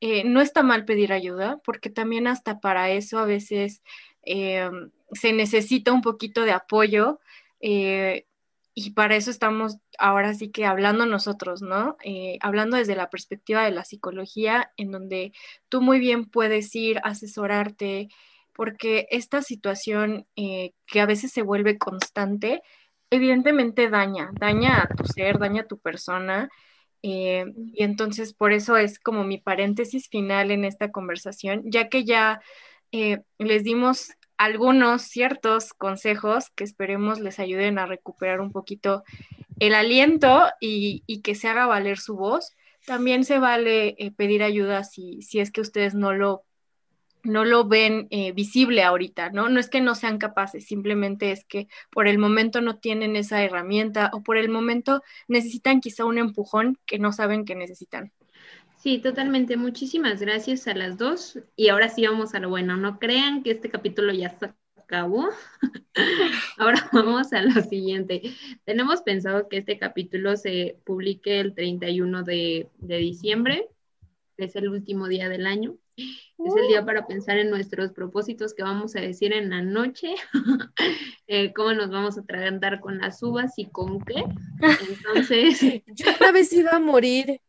eh, 0.00 0.24
no 0.24 0.40
está 0.40 0.62
mal 0.62 0.84
pedir 0.84 1.12
ayuda, 1.12 1.60
porque 1.64 1.90
también 1.90 2.26
hasta 2.26 2.60
para 2.60 2.90
eso 2.90 3.18
a 3.18 3.26
veces 3.26 3.82
eh, 4.22 4.70
se 5.12 5.32
necesita 5.32 5.92
un 5.92 6.02
poquito 6.02 6.42
de 6.42 6.52
apoyo 6.52 7.20
eh, 7.60 8.26
y 8.76 8.90
para 8.90 9.16
eso 9.16 9.30
estamos 9.32 9.78
ahora 9.98 10.34
sí 10.34 10.50
que 10.50 10.66
hablando 10.66 11.06
nosotros, 11.06 11.62
¿no? 11.62 11.96
hablando 12.40 12.76
desde 12.76 12.94
la 12.94 13.10
perspectiva 13.10 13.64
de 13.64 13.72
la 13.72 13.84
psicología, 13.84 14.70
en 14.76 14.92
donde 14.92 15.32
tú 15.68 15.80
muy 15.80 15.98
bien 15.98 16.26
puedes 16.26 16.74
ir, 16.76 17.00
asesorarte, 17.02 18.08
porque 18.52 19.08
esta 19.10 19.42
situación 19.42 20.26
que 20.36 21.00
a 21.00 21.06
veces 21.06 21.32
se 21.32 21.42
vuelve 21.42 21.78
constante, 21.78 22.62
evidentemente 23.10 23.88
daña, 23.88 24.30
daña 24.38 24.82
a 24.82 24.88
tu 24.94 25.04
ser, 25.06 25.38
daña 25.38 25.62
a 25.62 25.66
tu 25.66 25.78
persona 25.78 26.50
eh, 27.08 27.44
y 27.72 27.84
entonces 27.84 28.34
por 28.34 28.52
eso 28.52 28.76
es 28.76 28.98
como 28.98 29.22
mi 29.22 29.38
paréntesis 29.38 30.08
final 30.08 30.50
en 30.50 30.64
esta 30.64 30.90
conversación, 30.90 31.62
ya 31.66 31.88
que 31.88 32.04
ya 32.04 32.40
eh, 32.92 33.22
les 33.38 33.62
dimos 33.64 34.10
algunos 34.38 35.02
ciertos 35.02 35.72
consejos 35.72 36.50
que 36.50 36.64
esperemos 36.64 37.20
les 37.20 37.38
ayuden 37.38 37.78
a 37.78 37.86
recuperar 37.86 38.40
un 38.40 38.52
poquito 38.52 39.02
el 39.58 39.74
aliento 39.74 40.46
y, 40.60 41.02
que 41.22 41.34
se 41.34 41.48
haga 41.48 41.66
valer 41.66 41.98
su 41.98 42.16
voz. 42.16 42.54
También 42.86 43.24
se 43.24 43.38
vale 43.38 43.96
eh, 43.98 44.12
pedir 44.12 44.42
ayuda 44.42 44.84
si, 44.84 45.22
si 45.22 45.40
es 45.40 45.50
que 45.50 45.60
ustedes 45.60 45.94
no 45.94 46.12
lo 46.12 46.44
no 47.26 47.44
lo 47.44 47.66
ven 47.66 48.06
eh, 48.10 48.32
visible 48.32 48.82
ahorita, 48.82 49.30
¿no? 49.30 49.48
No 49.48 49.60
es 49.60 49.68
que 49.68 49.80
no 49.80 49.94
sean 49.94 50.18
capaces, 50.18 50.64
simplemente 50.64 51.32
es 51.32 51.44
que 51.44 51.68
por 51.90 52.08
el 52.08 52.18
momento 52.18 52.60
no 52.60 52.78
tienen 52.78 53.16
esa 53.16 53.42
herramienta 53.42 54.10
o 54.12 54.22
por 54.22 54.36
el 54.36 54.48
momento 54.48 55.02
necesitan 55.28 55.80
quizá 55.80 56.04
un 56.04 56.18
empujón 56.18 56.78
que 56.86 56.98
no 56.98 57.12
saben 57.12 57.44
que 57.44 57.56
necesitan. 57.56 58.12
Sí, 58.86 58.98
totalmente. 58.98 59.56
Muchísimas 59.56 60.20
gracias 60.20 60.68
a 60.68 60.74
las 60.74 60.96
dos. 60.96 61.40
Y 61.56 61.70
ahora 61.70 61.88
sí 61.88 62.06
vamos 62.06 62.36
a 62.36 62.38
lo 62.38 62.50
bueno. 62.50 62.76
No 62.76 63.00
crean 63.00 63.42
que 63.42 63.50
este 63.50 63.68
capítulo 63.68 64.12
ya 64.12 64.30
se 64.38 64.52
acabó. 64.76 65.28
ahora 66.56 66.88
vamos 66.92 67.32
a 67.32 67.42
lo 67.42 67.60
siguiente. 67.62 68.22
Tenemos 68.64 69.02
pensado 69.02 69.48
que 69.48 69.56
este 69.56 69.80
capítulo 69.80 70.36
se 70.36 70.78
publique 70.84 71.40
el 71.40 71.52
31 71.52 72.22
de, 72.22 72.68
de 72.78 72.96
diciembre, 72.98 73.66
es 74.36 74.54
el 74.54 74.68
último 74.68 75.08
día 75.08 75.28
del 75.28 75.48
año. 75.48 75.74
Es 75.96 76.54
el 76.54 76.68
día 76.68 76.84
para 76.84 77.08
pensar 77.08 77.38
en 77.38 77.50
nuestros 77.50 77.90
propósitos 77.90 78.54
que 78.54 78.62
vamos 78.62 78.94
a 78.94 79.00
decir 79.00 79.32
en 79.32 79.50
la 79.50 79.62
noche, 79.62 80.14
eh, 81.26 81.52
cómo 81.54 81.72
nos 81.72 81.90
vamos 81.90 82.18
a 82.18 82.20
atragantar 82.20 82.78
con 82.78 82.98
las 82.98 83.20
uvas 83.20 83.58
y 83.58 83.66
con 83.66 83.98
qué. 84.02 84.22
Entonces... 84.88 85.60
Yo 85.88 86.06
una 86.20 86.30
vez 86.30 86.52
iba 86.52 86.70
a 86.70 86.78
morir. 86.78 87.40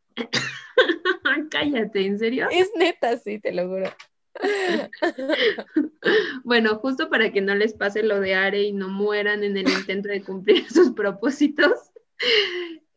Cállate, 1.52 2.06
¿en 2.06 2.20
serio? 2.20 2.48
Es 2.52 2.72
neta, 2.76 3.18
sí, 3.18 3.40
te 3.40 3.54
lo 3.54 3.68
juro. 3.68 3.92
bueno, 6.44 6.76
justo 6.76 7.10
para 7.10 7.32
que 7.32 7.42
no 7.42 7.56
les 7.56 7.74
pase 7.74 8.04
lo 8.04 8.20
de 8.20 8.36
Are 8.36 8.62
y 8.62 8.72
no 8.72 8.90
mueran 8.90 9.44
en 9.44 9.58
el 9.58 9.70
intento 9.70 10.10
de 10.10 10.24
cumplir 10.24 10.66
sus 10.72 10.92
propósitos, 10.92 11.74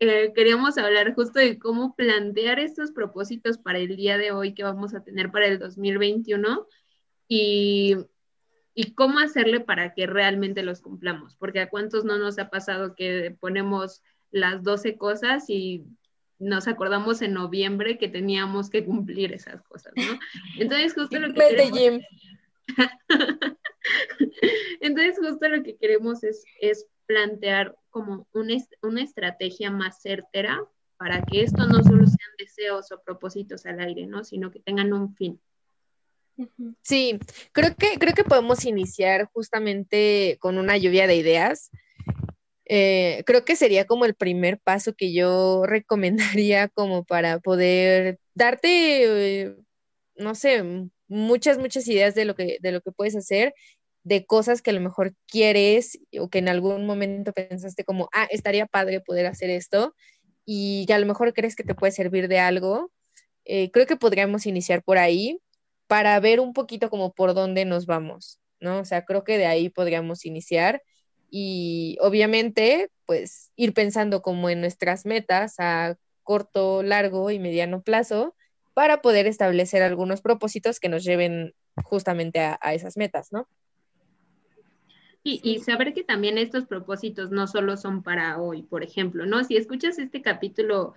eh, 0.00 0.32
queríamos 0.34 0.78
hablar 0.78 1.14
justo 1.14 1.38
de 1.38 1.58
cómo 1.58 1.94
plantear 1.94 2.58
estos 2.58 2.92
propósitos 2.92 3.58
para 3.58 3.78
el 3.78 3.96
día 3.96 4.18
de 4.18 4.32
hoy 4.32 4.54
que 4.54 4.62
vamos 4.62 4.94
a 4.94 5.04
tener 5.04 5.30
para 5.30 5.46
el 5.46 5.58
2021 5.58 6.66
y, 7.28 7.96
y 8.74 8.94
cómo 8.94 9.18
hacerle 9.18 9.60
para 9.60 9.94
que 9.94 10.06
realmente 10.06 10.62
los 10.62 10.80
cumplamos, 10.80 11.36
porque 11.36 11.60
a 11.60 11.68
cuántos 11.68 12.04
no 12.04 12.18
nos 12.18 12.38
ha 12.38 12.50
pasado 12.50 12.94
que 12.94 13.36
ponemos 13.38 14.02
las 14.30 14.62
12 14.62 14.96
cosas 14.96 15.48
y 15.48 15.84
nos 16.40 16.66
acordamos 16.66 17.22
en 17.22 17.34
noviembre 17.34 17.98
que 17.98 18.08
teníamos 18.08 18.70
que 18.70 18.84
cumplir 18.84 19.32
esas 19.32 19.62
cosas, 19.62 19.92
¿no? 19.94 20.18
Entonces 20.58 20.94
justo 20.94 21.18
lo 21.18 21.32
que 21.32 21.40
queremos... 21.48 22.02
Entonces 24.80 25.18
justo 25.18 25.48
lo 25.48 25.62
que 25.62 25.76
queremos 25.76 26.24
es, 26.24 26.44
es 26.60 26.86
plantear 27.06 27.76
como 27.90 28.26
una, 28.32 28.54
una 28.82 29.02
estrategia 29.02 29.70
más 29.70 30.00
certera 30.00 30.64
para 30.96 31.22
que 31.22 31.42
esto 31.42 31.66
no 31.66 31.82
solo 31.82 32.06
sean 32.06 32.30
deseos 32.38 32.92
o 32.92 33.02
propósitos 33.02 33.66
al 33.66 33.80
aire, 33.80 34.06
¿no? 34.06 34.22
Sino 34.24 34.50
que 34.50 34.60
tengan 34.60 34.92
un 34.92 35.14
fin. 35.14 35.40
Sí, 36.82 37.18
creo 37.52 37.74
que, 37.74 37.98
creo 37.98 38.14
que 38.14 38.24
podemos 38.24 38.64
iniciar 38.64 39.28
justamente 39.32 40.38
con 40.40 40.58
una 40.58 40.76
lluvia 40.76 41.06
de 41.06 41.16
ideas. 41.16 41.70
Eh, 42.72 43.24
creo 43.26 43.44
que 43.44 43.56
sería 43.56 43.84
como 43.84 44.04
el 44.04 44.14
primer 44.14 44.60
paso 44.60 44.94
que 44.94 45.12
yo 45.12 45.62
recomendaría 45.66 46.68
como 46.68 47.04
para 47.04 47.40
poder 47.40 48.20
darte, 48.34 49.42
eh, 49.42 49.56
no 50.14 50.36
sé, 50.36 50.62
muchas, 51.08 51.58
muchas 51.58 51.88
ideas 51.88 52.14
de 52.14 52.24
lo 52.24 52.36
que, 52.36 52.58
de 52.60 52.72
lo 52.72 52.80
que 52.80 52.92
puedes 52.92 53.16
hacer 53.16 53.54
de 54.04 54.24
cosas 54.24 54.62
que 54.62 54.70
a 54.70 54.72
lo 54.72 54.80
mejor 54.80 55.14
quieres 55.26 55.98
o 56.20 56.30
que 56.30 56.38
en 56.38 56.48
algún 56.48 56.86
momento 56.86 57.32
pensaste 57.32 57.84
como, 57.84 58.08
ah, 58.14 58.28
estaría 58.30 58.66
padre 58.66 59.00
poder 59.00 59.26
hacer 59.26 59.50
esto 59.50 59.94
y 60.44 60.86
que 60.86 60.94
a 60.94 60.98
lo 61.00 61.06
mejor 61.06 61.34
crees 61.34 61.56
que 61.56 61.64
te 61.64 61.74
puede 61.74 61.92
servir 61.92 62.28
de 62.28 62.38
algo, 62.38 62.92
eh, 63.44 63.70
creo 63.72 63.86
que 63.86 63.96
podríamos 63.96 64.46
iniciar 64.46 64.84
por 64.84 64.96
ahí 64.98 65.40
para 65.88 66.18
ver 66.20 66.38
un 66.40 66.52
poquito 66.52 66.88
como 66.88 67.12
por 67.14 67.34
dónde 67.34 67.64
nos 67.64 67.86
vamos, 67.86 68.38
¿no? 68.60 68.78
O 68.80 68.84
sea, 68.84 69.04
creo 69.04 69.24
que 69.24 69.38
de 69.38 69.46
ahí 69.46 69.70
podríamos 69.70 70.24
iniciar 70.24 70.82
y 71.30 71.96
obviamente 72.00 72.90
pues 73.06 73.52
ir 73.56 73.74
pensando 73.74 74.22
como 74.22 74.50
en 74.50 74.60
nuestras 74.60 75.06
metas 75.06 75.56
a 75.58 75.96
corto, 76.22 76.82
largo 76.82 77.30
y 77.30 77.38
mediano 77.38 77.82
plazo 77.82 78.36
para 78.74 79.02
poder 79.02 79.26
establecer 79.26 79.82
algunos 79.82 80.20
propósitos 80.20 80.80
que 80.80 80.88
nos 80.88 81.04
lleven 81.04 81.54
justamente 81.84 82.40
a, 82.40 82.58
a 82.60 82.74
esas 82.74 82.96
metas, 82.96 83.32
¿no? 83.32 83.48
Y, 85.22 85.58
saber 85.58 85.92
que 85.92 86.02
también 86.02 86.38
estos 86.38 86.64
propósitos 86.64 87.30
no 87.30 87.46
solo 87.46 87.76
son 87.76 88.02
para 88.02 88.40
hoy, 88.40 88.62
por 88.62 88.82
ejemplo, 88.82 89.26
¿no? 89.26 89.44
Si 89.44 89.54
escuchas 89.54 89.98
este 89.98 90.22
capítulo 90.22 90.94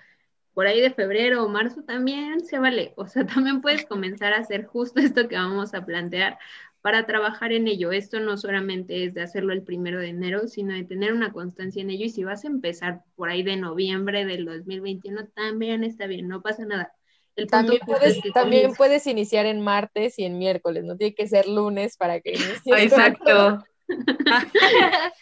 por 0.53 0.65
ahí 0.65 0.79
de 0.79 0.91
febrero 0.91 1.43
o 1.43 1.49
marzo, 1.49 1.83
también 1.83 2.45
se 2.45 2.57
vale. 2.57 2.93
O 2.95 3.07
sea, 3.07 3.25
también 3.27 3.61
puedes 3.61 3.85
comenzar 3.85 4.33
a 4.33 4.39
hacer 4.39 4.65
justo 4.65 5.01
esto 5.01 5.27
que 5.27 5.35
vamos 5.35 5.73
a 5.73 5.85
plantear 5.85 6.39
para 6.83 7.05
trabajar 7.05 7.53
en 7.53 7.69
ello. 7.69 7.93
Esto 7.93 8.19
no 8.19 8.35
solamente 8.35 9.05
es 9.05 9.13
de 9.13 9.21
hacerlo 9.21 9.53
el 9.53 9.63
primero 9.63 10.01
de 10.01 10.09
enero, 10.09 10.49
sino 10.49 10.73
de 10.73 10.83
tener 10.83 11.13
una 11.13 11.31
constancia 11.31 11.81
en 11.81 11.89
ello. 11.89 12.05
Y 12.05 12.09
si 12.09 12.25
vas 12.25 12.43
a 12.43 12.49
empezar 12.49 13.03
por 13.15 13.29
ahí 13.29 13.41
de 13.41 13.55
noviembre 13.55 14.25
del 14.25 14.43
2021, 14.43 15.29
también 15.29 15.85
está 15.85 16.07
bien, 16.07 16.27
no 16.27 16.41
pasa 16.41 16.65
nada. 16.65 16.91
El 17.37 17.47
también 17.47 17.79
puedes, 17.85 18.19
también 18.33 18.73
puedes 18.75 19.07
iniciar 19.07 19.45
en 19.45 19.61
martes 19.61 20.19
y 20.19 20.25
en 20.25 20.37
miércoles, 20.37 20.83
no 20.83 20.97
tiene 20.97 21.15
que 21.15 21.25
ser 21.25 21.47
lunes 21.47 21.95
para 21.95 22.19
que 22.19 22.31
inicies. 22.31 22.61
Exacto. 22.67 23.63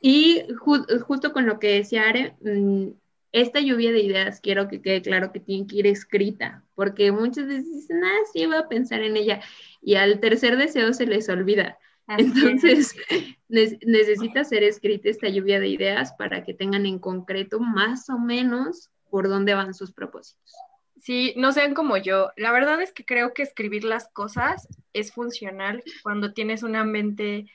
y 0.00 0.42
justo 0.58 1.32
con 1.32 1.46
lo 1.46 1.60
que 1.60 1.74
decía 1.74 2.08
Are, 2.08 2.34
mm, 2.40 2.88
esta 3.32 3.60
lluvia 3.60 3.92
de 3.92 4.00
ideas 4.00 4.40
quiero 4.40 4.68
que 4.68 4.80
quede 4.82 5.02
claro 5.02 5.32
que 5.32 5.40
tiene 5.40 5.66
que 5.66 5.76
ir 5.76 5.86
escrita, 5.86 6.62
porque 6.74 7.10
muchas 7.12 7.46
veces 7.46 7.72
dicen, 7.72 8.04
ah, 8.04 8.18
sí, 8.32 8.46
voy 8.46 8.56
a 8.56 8.68
pensar 8.68 9.02
en 9.02 9.16
ella, 9.16 9.40
y 9.80 9.94
al 9.96 10.20
tercer 10.20 10.56
deseo 10.56 10.92
se 10.92 11.06
les 11.06 11.28
olvida. 11.28 11.78
Entonces, 12.08 12.94
necesita 13.48 14.44
ser 14.44 14.62
escrita 14.64 15.08
esta 15.08 15.28
lluvia 15.28 15.60
de 15.60 15.68
ideas 15.68 16.12
para 16.12 16.44
que 16.44 16.54
tengan 16.54 16.84
en 16.84 16.98
concreto 16.98 17.58
más 17.60 18.10
o 18.10 18.18
menos 18.18 18.90
por 19.10 19.28
dónde 19.28 19.54
van 19.54 19.74
sus 19.74 19.92
propósitos. 19.92 20.52
Sí, 21.00 21.34
no 21.36 21.52
sean 21.52 21.74
como 21.74 21.96
yo. 21.96 22.30
La 22.36 22.52
verdad 22.52 22.80
es 22.80 22.92
que 22.92 23.04
creo 23.04 23.34
que 23.34 23.42
escribir 23.42 23.82
las 23.84 24.08
cosas 24.08 24.68
es 24.92 25.12
funcional 25.12 25.82
cuando 26.02 26.32
tienes 26.32 26.62
una 26.62 26.84
mente 26.84 27.46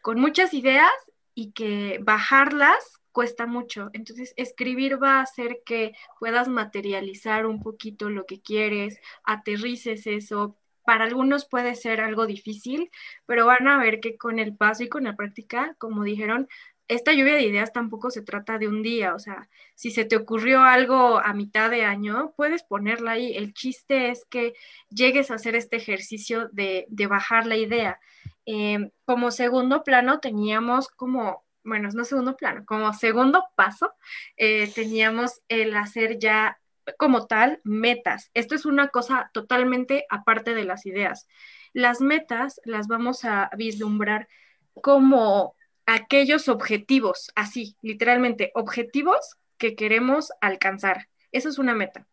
con 0.00 0.20
muchas 0.20 0.54
ideas 0.54 0.92
y 1.34 1.52
que 1.52 1.98
bajarlas 2.02 3.00
cuesta 3.14 3.46
mucho. 3.46 3.90
Entonces, 3.94 4.34
escribir 4.36 5.02
va 5.02 5.18
a 5.18 5.22
hacer 5.22 5.62
que 5.64 5.94
puedas 6.18 6.48
materializar 6.48 7.46
un 7.46 7.62
poquito 7.62 8.10
lo 8.10 8.26
que 8.26 8.42
quieres, 8.42 8.98
aterrices 9.24 10.06
eso. 10.06 10.58
Para 10.84 11.04
algunos 11.04 11.46
puede 11.46 11.76
ser 11.76 12.00
algo 12.02 12.26
difícil, 12.26 12.90
pero 13.24 13.46
van 13.46 13.68
a 13.68 13.78
ver 13.78 14.00
que 14.00 14.18
con 14.18 14.38
el 14.38 14.56
paso 14.56 14.82
y 14.82 14.88
con 14.90 15.04
la 15.04 15.16
práctica, 15.16 15.76
como 15.78 16.02
dijeron, 16.04 16.48
esta 16.88 17.12
lluvia 17.12 17.34
de 17.36 17.42
ideas 17.44 17.72
tampoco 17.72 18.10
se 18.10 18.22
trata 18.22 18.58
de 18.58 18.68
un 18.68 18.82
día, 18.82 19.14
o 19.14 19.18
sea, 19.18 19.48
si 19.74 19.90
se 19.90 20.04
te 20.04 20.16
ocurrió 20.16 20.62
algo 20.62 21.18
a 21.18 21.32
mitad 21.32 21.70
de 21.70 21.84
año, 21.84 22.34
puedes 22.36 22.62
ponerla 22.64 23.12
ahí. 23.12 23.34
El 23.36 23.54
chiste 23.54 24.10
es 24.10 24.24
que 24.26 24.54
llegues 24.90 25.30
a 25.30 25.36
hacer 25.36 25.54
este 25.56 25.76
ejercicio 25.76 26.48
de, 26.52 26.86
bajar 27.08 27.46
la 27.46 27.56
idea. 27.56 28.00
Em, 28.44 28.90
como 29.06 29.30
segundo 29.30 29.84
plano 29.84 30.20
teníamos 30.20 30.88
como, 30.88 31.43
bueno, 31.64 31.88
no 31.92 32.04
segundo 32.04 32.36
plano, 32.36 32.64
como 32.66 32.92
segundo 32.92 33.44
paso, 33.56 33.92
eh, 34.36 34.70
teníamos 34.74 35.42
el 35.48 35.74
hacer 35.76 36.18
ya 36.18 36.58
como 36.98 37.26
tal 37.26 37.60
metas. 37.64 38.30
Esto 38.34 38.54
es 38.54 38.66
una 38.66 38.88
cosa 38.88 39.30
totalmente 39.32 40.04
aparte 40.10 40.54
de 40.54 40.64
las 40.64 40.86
ideas. 40.86 41.26
Las 41.72 42.00
metas 42.00 42.60
las 42.64 42.86
vamos 42.86 43.24
a 43.24 43.50
vislumbrar 43.56 44.28
como 44.74 45.54
aquellos 45.86 46.48
objetivos, 46.48 47.30
así, 47.34 47.76
literalmente, 47.82 48.50
objetivos 48.54 49.36
que 49.58 49.74
queremos 49.74 50.32
alcanzar. 50.40 51.08
Eso 51.32 51.48
es 51.48 51.58
una 51.58 51.74
meta. 51.74 52.06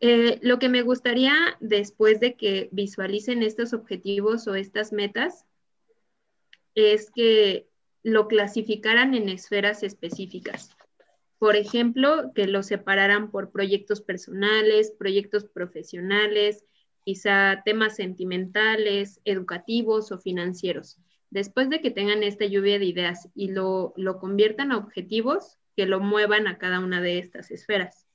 Eh, 0.00 0.38
lo 0.42 0.58
que 0.58 0.68
me 0.68 0.82
gustaría 0.82 1.34
después 1.60 2.20
de 2.20 2.34
que 2.34 2.68
visualicen 2.70 3.42
estos 3.42 3.72
objetivos 3.72 4.46
o 4.46 4.54
estas 4.54 4.92
metas 4.92 5.46
es 6.74 7.10
que 7.10 7.66
lo 8.06 8.28
clasificaran 8.28 9.14
en 9.14 9.28
esferas 9.28 9.82
específicas. 9.82 10.70
Por 11.38 11.56
ejemplo, 11.56 12.32
que 12.34 12.46
lo 12.46 12.62
separaran 12.62 13.30
por 13.30 13.50
proyectos 13.50 14.00
personales, 14.00 14.92
proyectos 14.92 15.44
profesionales, 15.44 16.64
quizá 17.04 17.62
temas 17.64 17.96
sentimentales, 17.96 19.20
educativos 19.24 20.12
o 20.12 20.18
financieros 20.18 20.98
después 21.30 21.68
de 21.68 21.80
que 21.80 21.90
tengan 21.90 22.22
esta 22.22 22.46
lluvia 22.46 22.78
de 22.78 22.86
ideas 22.86 23.28
y 23.34 23.48
lo, 23.48 23.94
conviertan 24.20 24.72
a 24.72 24.78
objetivos, 24.78 25.58
que 25.76 25.86
lo 25.86 26.00
muevan 26.00 26.46
a 26.46 26.58
cada 26.58 26.80
una 26.80 27.00
de 27.00 27.18
estas 27.18 27.50
esferas. 27.50 28.06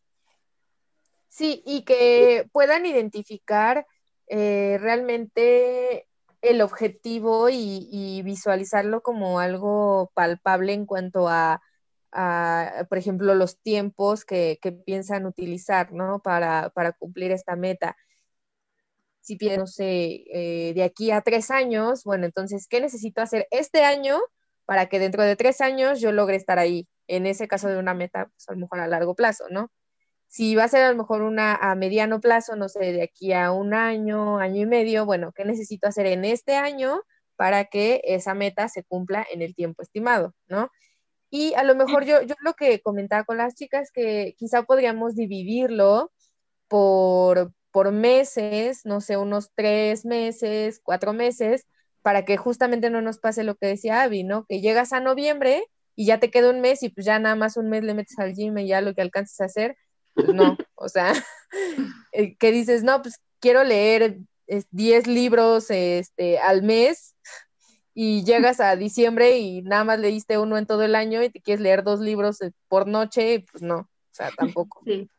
Sí, 1.27 1.61
y 1.65 1.83
que 1.83 2.47
puedan 2.51 2.85
identificar 2.85 3.85
eh, 4.27 4.77
realmente 4.81 6.07
el 6.41 6.61
objetivo 6.61 7.49
y, 7.49 8.21
visualizarlo 8.23 9.01
como 9.01 9.39
algo 9.39 10.11
palpable 10.13 10.73
en 10.73 10.85
cuanto 10.85 11.27
a, 11.29 11.61
por 12.89 12.97
ejemplo, 12.97 13.35
los 13.35 13.59
tiempos 13.61 14.25
que, 14.25 14.59
piensan 14.85 15.25
utilizar, 15.25 15.93
¿no? 15.93 16.19
Para, 16.21 16.69
para, 16.71 16.93
cumplir 16.93 17.31
esta 17.31 17.55
meta 17.55 17.95
si 19.21 19.35
piensas, 19.35 19.59
no 19.59 19.67
sé, 19.67 20.23
eh, 20.33 20.73
de 20.73 20.83
aquí 20.83 21.11
a 21.11 21.21
tres 21.21 21.51
años, 21.51 22.03
bueno, 22.03 22.25
entonces, 22.25 22.67
¿qué 22.67 22.81
necesito 22.81 23.21
hacer 23.21 23.47
este 23.51 23.83
año 23.83 24.19
para 24.65 24.87
que 24.87 24.99
dentro 24.99 25.23
de 25.23 25.35
tres 25.35 25.61
años 25.61 26.01
yo 26.01 26.11
logre 26.11 26.35
estar 26.37 26.59
ahí? 26.59 26.87
En 27.07 27.25
ese 27.27 27.47
caso 27.47 27.67
de 27.69 27.77
una 27.77 27.93
meta, 27.93 28.27
pues 28.27 28.49
a 28.49 28.53
lo 28.53 28.59
mejor 28.59 28.79
a 28.79 28.87
largo 28.87 29.15
plazo, 29.15 29.45
¿no? 29.49 29.71
Si 30.31 30.55
va 30.55 30.63
a 30.63 30.67
ser 30.69 30.83
a 30.83 30.91
lo 30.91 30.97
mejor 30.97 31.23
una 31.23 31.55
a 31.55 31.75
mediano 31.75 32.21
plazo, 32.21 32.55
no 32.55 32.69
sé, 32.69 32.93
de 32.93 33.03
aquí 33.03 33.33
a 33.33 33.51
un 33.51 33.73
año, 33.73 34.39
año 34.39 34.61
y 34.61 34.65
medio, 34.65 35.05
bueno, 35.05 35.33
¿qué 35.33 35.43
necesito 35.43 35.87
hacer 35.89 36.05
en 36.07 36.23
este 36.23 36.55
año 36.55 37.01
para 37.35 37.65
que 37.65 38.01
esa 38.05 38.33
meta 38.33 38.69
se 38.69 38.83
cumpla 38.85 39.27
en 39.33 39.41
el 39.41 39.55
tiempo 39.55 39.81
estimado, 39.81 40.33
¿no? 40.47 40.71
Y 41.31 41.53
a 41.55 41.63
lo 41.63 41.75
mejor 41.75 42.05
yo, 42.05 42.21
yo 42.23 42.35
lo 42.41 42.53
que 42.53 42.81
comentaba 42.81 43.25
con 43.25 43.37
las 43.37 43.55
chicas, 43.55 43.91
que 43.91 44.35
quizá 44.37 44.63
podríamos 44.63 45.15
dividirlo 45.15 46.11
por, 46.69 47.53
por 47.71 47.91
meses, 47.91 48.85
no 48.85 49.01
sé, 49.01 49.17
unos 49.17 49.51
tres 49.55 50.05
meses, 50.05 50.79
cuatro 50.83 51.13
meses, 51.13 51.67
para 52.01 52.25
que 52.25 52.37
justamente 52.37 52.89
no 52.89 53.01
nos 53.01 53.19
pase 53.19 53.43
lo 53.43 53.55
que 53.55 53.67
decía 53.67 54.03
Abby, 54.03 54.23
¿no? 54.23 54.45
Que 54.45 54.61
llegas 54.61 54.93
a 54.93 55.01
noviembre 55.01 55.65
y 55.95 56.05
ya 56.05 56.19
te 56.19 56.31
queda 56.31 56.49
un 56.51 56.61
mes 56.61 56.83
y 56.83 56.89
pues 56.89 57.05
ya 57.05 57.19
nada 57.19 57.35
más 57.35 57.57
un 57.57 57.69
mes 57.69 57.83
le 57.83 57.93
metes 57.93 58.17
al 58.19 58.33
gym 58.33 58.57
y 58.59 58.67
ya 58.67 58.81
lo 58.81 58.93
que 58.95 59.01
alcances 59.01 59.39
a 59.41 59.45
hacer, 59.45 59.77
no, 60.15 60.57
o 60.75 60.89
sea, 60.89 61.13
eh, 62.11 62.35
que 62.37 62.51
dices, 62.51 62.83
no, 62.83 63.01
pues 63.01 63.19
quiero 63.39 63.63
leer 63.63 64.19
10 64.71 65.07
libros 65.07 65.69
este, 65.69 66.39
al 66.39 66.63
mes 66.63 67.15
y 67.93 68.23
llegas 68.23 68.59
a 68.59 68.75
diciembre 68.75 69.37
y 69.37 69.61
nada 69.61 69.83
más 69.83 69.99
leíste 69.99 70.37
uno 70.37 70.57
en 70.57 70.65
todo 70.65 70.83
el 70.83 70.95
año 70.95 71.23
y 71.23 71.29
te 71.29 71.41
quieres 71.41 71.61
leer 71.61 71.83
dos 71.83 71.99
libros 71.99 72.41
eh, 72.41 72.51
por 72.67 72.87
noche, 72.87 73.45
pues 73.51 73.61
no, 73.63 73.79
o 73.79 74.13
sea, 74.13 74.31
tampoco. 74.35 74.81
Sí. 74.85 75.09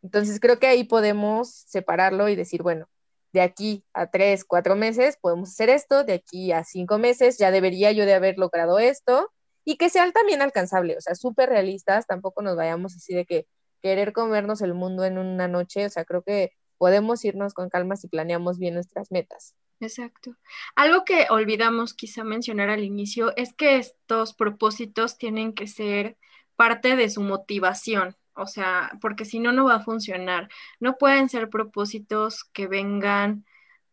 Entonces 0.00 0.38
creo 0.38 0.60
que 0.60 0.68
ahí 0.68 0.84
podemos 0.84 1.50
separarlo 1.50 2.28
y 2.28 2.36
decir, 2.36 2.62
bueno, 2.62 2.88
de 3.32 3.40
aquí 3.40 3.84
a 3.92 4.08
tres, 4.10 4.44
cuatro 4.44 4.76
meses 4.76 5.18
podemos 5.20 5.50
hacer 5.50 5.70
esto, 5.70 6.04
de 6.04 6.14
aquí 6.14 6.52
a 6.52 6.62
cinco 6.62 6.98
meses 6.98 7.36
ya 7.36 7.50
debería 7.50 7.90
yo 7.92 8.06
de 8.06 8.14
haber 8.14 8.38
logrado 8.38 8.78
esto 8.78 9.32
y 9.64 9.76
que 9.76 9.90
sean 9.90 10.12
también 10.12 10.40
alcanzable, 10.40 10.96
o 10.96 11.00
sea, 11.00 11.14
súper 11.14 11.48
realistas, 11.48 12.06
tampoco 12.06 12.42
nos 12.42 12.56
vayamos 12.56 12.94
así 12.94 13.12
de 13.14 13.26
que 13.26 13.46
querer 13.82 14.12
comernos 14.12 14.62
el 14.62 14.74
mundo 14.74 15.04
en 15.04 15.18
una 15.18 15.48
noche, 15.48 15.86
o 15.86 15.90
sea, 15.90 16.04
creo 16.04 16.22
que 16.22 16.52
podemos 16.78 17.24
irnos 17.24 17.54
con 17.54 17.68
calma 17.68 17.96
si 17.96 18.08
planeamos 18.08 18.58
bien 18.58 18.74
nuestras 18.74 19.10
metas. 19.10 19.54
Exacto. 19.80 20.36
Algo 20.74 21.04
que 21.04 21.26
olvidamos 21.30 21.94
quizá 21.94 22.24
mencionar 22.24 22.70
al 22.70 22.82
inicio 22.82 23.34
es 23.36 23.54
que 23.54 23.76
estos 23.76 24.34
propósitos 24.34 25.18
tienen 25.18 25.52
que 25.52 25.66
ser 25.66 26.16
parte 26.56 26.96
de 26.96 27.08
su 27.10 27.22
motivación, 27.22 28.16
o 28.34 28.46
sea, 28.46 28.90
porque 29.00 29.24
si 29.24 29.38
no, 29.38 29.52
no 29.52 29.66
va 29.66 29.76
a 29.76 29.84
funcionar. 29.84 30.48
No 30.80 30.96
pueden 30.96 31.28
ser 31.28 31.48
propósitos 31.48 32.44
que 32.44 32.66
vengan 32.66 33.44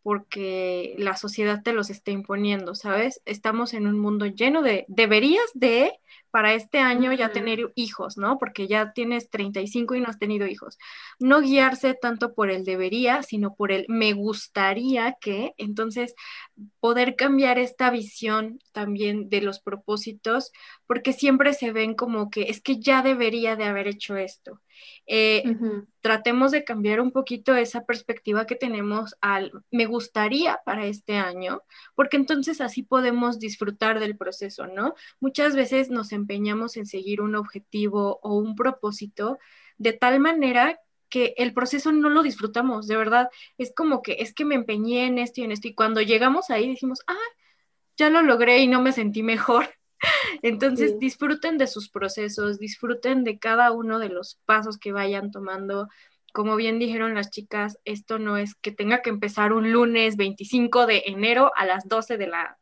porque 0.06 0.94
la 1.00 1.18
sociedad 1.18 1.64
te 1.64 1.74
los 1.74 1.90
está 1.90 2.12
imponiendo, 2.12 2.76
¿sabes? 2.76 3.24
Estamos 3.26 3.74
en 3.74 3.88
un 3.88 3.98
mundo 3.98 4.28
lleno 4.28 4.62
de 4.62 4.86
deberías 4.88 5.50
de 5.56 5.94
para 6.30 6.54
este 6.54 6.78
año 6.78 7.12
ya 7.12 7.32
tener 7.32 7.72
hijos, 7.74 8.16
¿no? 8.16 8.38
Porque 8.38 8.68
ya 8.68 8.94
tienes 8.94 9.32
35 9.32 9.96
y 9.96 10.02
no 10.02 10.10
has 10.10 10.20
tenido 10.20 10.46
hijos. 10.46 10.78
No 11.18 11.42
guiarse 11.42 11.96
tanto 11.96 12.36
por 12.36 12.52
el 12.52 12.66
debería, 12.66 13.24
sino 13.24 13.56
por 13.56 13.72
el 13.72 13.88
me 13.88 14.14
gustaría 14.14 15.18
que, 15.20 15.56
entonces, 15.58 16.14
poder 16.80 17.16
cambiar 17.16 17.58
esta 17.58 17.90
visión 17.90 18.60
también 18.74 19.30
de 19.32 19.42
los 19.42 19.60
propósitos, 19.60 20.52
porque 20.86 21.14
siempre 21.14 21.54
se 21.54 21.72
ven 21.72 21.96
como 21.96 22.30
que 22.30 22.44
es 22.44 22.62
que 22.62 22.80
ya 22.80 23.02
debería 23.02 23.56
de 23.56 23.64
haber 23.64 23.88
hecho 23.88 24.18
esto. 24.18 24.62
Eh, 25.08 25.44
tratemos 26.02 26.52
de 26.52 26.64
cambiar 26.64 27.02
un 27.02 27.12
poquito 27.12 27.56
esa 27.56 27.86
perspectiva 27.86 28.46
que 28.46 28.56
tenemos 28.56 29.16
al 29.22 29.52
me 29.72 29.86
gustaría 29.86 30.60
para 30.66 30.86
este 30.86 31.18
año, 31.18 31.62
porque 31.96 32.18
entonces 32.18 32.62
así 32.62 32.84
podemos 32.84 33.40
disfrutar 33.40 34.00
del 34.00 34.18
proceso, 34.18 34.68
¿no? 34.68 34.96
Muchas 35.20 35.56
veces 35.56 35.90
nos 35.90 36.12
empeñamos 36.12 36.78
en 36.78 36.86
seguir 36.86 37.22
un 37.22 37.36
objetivo 37.36 38.20
o 38.22 38.36
un 38.38 38.56
propósito 38.56 39.40
de 39.78 39.94
tal 39.94 40.20
manera 40.20 40.80
que 41.10 41.34
el 41.38 41.54
proceso 41.54 41.92
no 41.92 42.10
lo 42.10 42.24
disfrutamos, 42.24 42.88
de 42.88 42.98
verdad. 42.98 43.30
Es 43.58 43.74
como 43.74 44.02
que 44.02 44.18
es 44.20 44.34
que 44.34 44.46
me 44.46 44.56
empeñé 44.56 45.08
en 45.08 45.18
esto 45.18 45.42
y 45.42 45.44
en 45.46 45.52
esto 45.52 45.68
y 45.68 45.76
cuando 45.76 46.02
llegamos 46.02 46.50
ahí 46.50 46.70
decimos, 46.70 47.02
ah, 47.08 47.16
ya 47.98 48.10
lo 48.10 48.22
logré 48.22 48.60
y 48.60 48.68
no 48.68 48.82
me 48.82 48.92
sentí 48.92 49.24
mejor. 49.24 49.70
Entonces 50.42 51.00
disfruten 51.00 51.58
de 51.58 51.68
sus 51.68 51.90
procesos, 51.90 52.60
disfruten 52.60 53.24
de 53.24 53.40
cada 53.40 53.72
uno 53.72 54.00
de 54.00 54.10
los 54.10 54.40
pasos 54.46 54.78
que 54.78 54.92
vayan 54.92 55.32
tomando. 55.32 55.88
Como 56.34 56.56
bien 56.56 56.80
dijeron 56.80 57.16
las 57.16 57.30
chicas, 57.32 57.80
esto 57.86 58.20
no 58.20 58.38
es 58.38 58.56
que 58.56 58.72
tenga 58.72 59.02
que 59.02 59.10
empezar 59.10 59.54
un 59.54 59.72
lunes 59.72 60.18
25 60.18 60.86
de 60.86 61.04
enero 61.06 61.52
a 61.56 61.66
las 61.66 61.88
12 61.88 62.18
de 62.18 62.28
la 62.28 62.58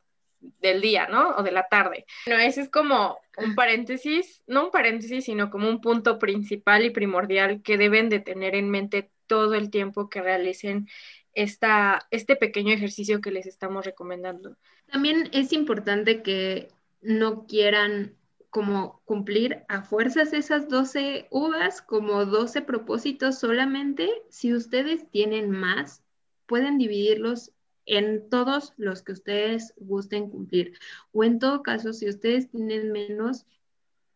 del 0.59 0.81
día, 0.81 1.07
¿no? 1.07 1.29
O 1.37 1.43
de 1.43 1.51
la 1.51 1.67
tarde. 1.67 2.05
Bueno, 2.25 2.41
ese 2.41 2.61
es 2.61 2.69
como 2.69 3.17
un 3.37 3.55
paréntesis, 3.55 4.43
no 4.45 4.65
un 4.65 4.71
paréntesis, 4.71 5.25
sino 5.25 5.49
como 5.49 5.69
un 5.69 5.81
punto 5.81 6.19
principal 6.19 6.85
y 6.85 6.89
primordial 6.89 7.61
que 7.61 7.77
deben 7.77 8.09
de 8.09 8.19
tener 8.19 8.55
en 8.55 8.69
mente 8.69 9.09
todo 9.27 9.53
el 9.53 9.69
tiempo 9.69 10.09
que 10.09 10.21
realicen 10.21 10.87
esta, 11.33 12.07
este 12.11 12.35
pequeño 12.35 12.73
ejercicio 12.73 13.21
que 13.21 13.31
les 13.31 13.45
estamos 13.45 13.85
recomendando. 13.85 14.57
También 14.91 15.29
es 15.31 15.53
importante 15.53 16.21
que 16.21 16.67
no 17.03 17.45
quieran 17.45 18.15
como 18.49 19.01
cumplir 19.05 19.63
a 19.67 19.81
fuerzas 19.81 20.31
esas 20.31 20.69
12 20.69 21.27
uvas, 21.31 21.81
como 21.81 22.25
12 22.25 22.61
propósitos 22.61 23.39
solamente. 23.39 24.09
Si 24.29 24.53
ustedes 24.53 25.09
tienen 25.09 25.49
más, 25.49 26.03
pueden 26.45 26.77
dividirlos 26.77 27.51
en 27.85 28.29
todos 28.29 28.73
los 28.77 29.01
que 29.01 29.13
ustedes 29.13 29.73
gusten 29.77 30.29
cumplir. 30.29 30.77
O 31.11 31.23
en 31.23 31.39
todo 31.39 31.63
caso, 31.63 31.93
si 31.93 32.07
ustedes 32.07 32.49
tienen 32.49 32.91
menos, 32.91 33.45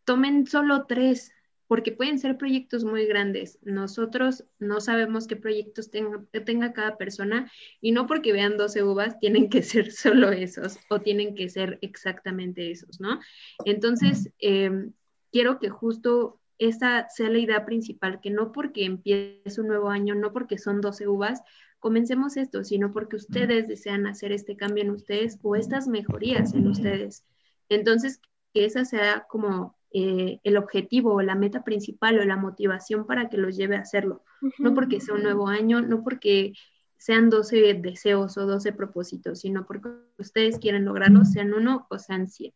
tomen 0.04 0.46
solo 0.48 0.86
tres, 0.86 1.34
porque 1.68 1.92
pueden 1.92 2.18
ser 2.18 2.38
proyectos 2.38 2.84
muy 2.84 3.06
grandes. 3.06 3.60
Nosotros 3.62 4.46
no 4.60 4.80
sabemos 4.80 5.28
qué 5.28 5.36
proyectos 5.36 5.92
tenga, 5.92 6.24
tenga, 6.46 6.74
cada 6.74 6.98
persona 6.98 7.52
y 7.82 7.92
no 7.92 8.08
porque 8.08 8.32
vean 8.34 8.58
12 8.58 8.84
uvas 8.84 9.20
tienen 9.20 9.50
que 9.50 9.62
ser 9.64 9.92
solo 9.92 10.32
esos 10.32 10.80
o 10.90 11.00
tienen 11.00 11.36
que 11.36 11.50
ser 11.50 11.78
exactamente 11.82 12.72
esos, 12.72 13.00
¿no? 13.00 13.20
Entonces, 13.66 14.32
em, 14.40 14.94
quiero 15.32 15.60
que 15.60 15.70
justo 15.70 16.40
esa 16.58 17.08
sea 17.10 17.30
la 17.30 17.40
idea 17.40 17.66
principal, 17.66 18.20
que 18.22 18.32
no 18.32 18.52
porque 18.52 18.86
empiece 18.86 19.62
un 19.62 19.68
nuevo 19.68 19.90
año, 19.90 20.16
no 20.16 20.34
porque 20.34 20.58
son 20.58 20.82
12 20.82 21.08
uvas, 21.08 21.44
comencemos 21.80 22.38
esto, 22.38 22.64
sino 22.64 22.92
porque 22.92 23.18
ustedes 23.18 23.68
desean 23.68 24.08
hacer 24.08 24.32
este 24.32 24.56
cambio 24.56 24.84
en 24.84 24.92
ustedes 24.92 25.38
o 25.44 25.56
estas 25.56 25.88
mejorías 25.88 26.54
en 26.54 26.68
ustedes. 26.68 27.26
Entonces, 27.70 28.22
que 28.54 28.66
esa 28.66 28.86
sea 28.86 29.28
como 29.30 29.77
eh, 29.92 30.40
el 30.44 30.58
objetivo 30.58 31.14
o 31.14 31.22
la 31.22 31.36
meta 31.36 31.64
principal 31.64 32.20
o 32.20 32.26
la 32.26 32.36
motivación 32.36 33.06
para 33.08 33.30
que 33.30 33.38
los 33.38 33.56
lleve 33.56 33.78
a 33.78 33.82
hacerlo. 33.82 34.24
No 34.60 34.74
porque 34.74 35.00
sea 35.00 35.16
un 35.16 35.24
nuevo 35.24 35.48
año, 35.48 35.82
no 35.82 36.04
porque 36.04 36.54
sean 36.98 37.30
12 37.30 37.76
deseos 37.76 38.38
o 38.38 38.46
12 38.46 38.74
propósitos, 38.74 39.42
sino 39.42 39.66
porque 39.66 39.90
ustedes 40.18 40.60
quieren 40.60 40.86
lograrlo, 40.86 41.24
sean 41.26 41.54
uno 41.54 41.88
o 41.90 42.00
sean 42.00 42.28
100. 42.28 42.54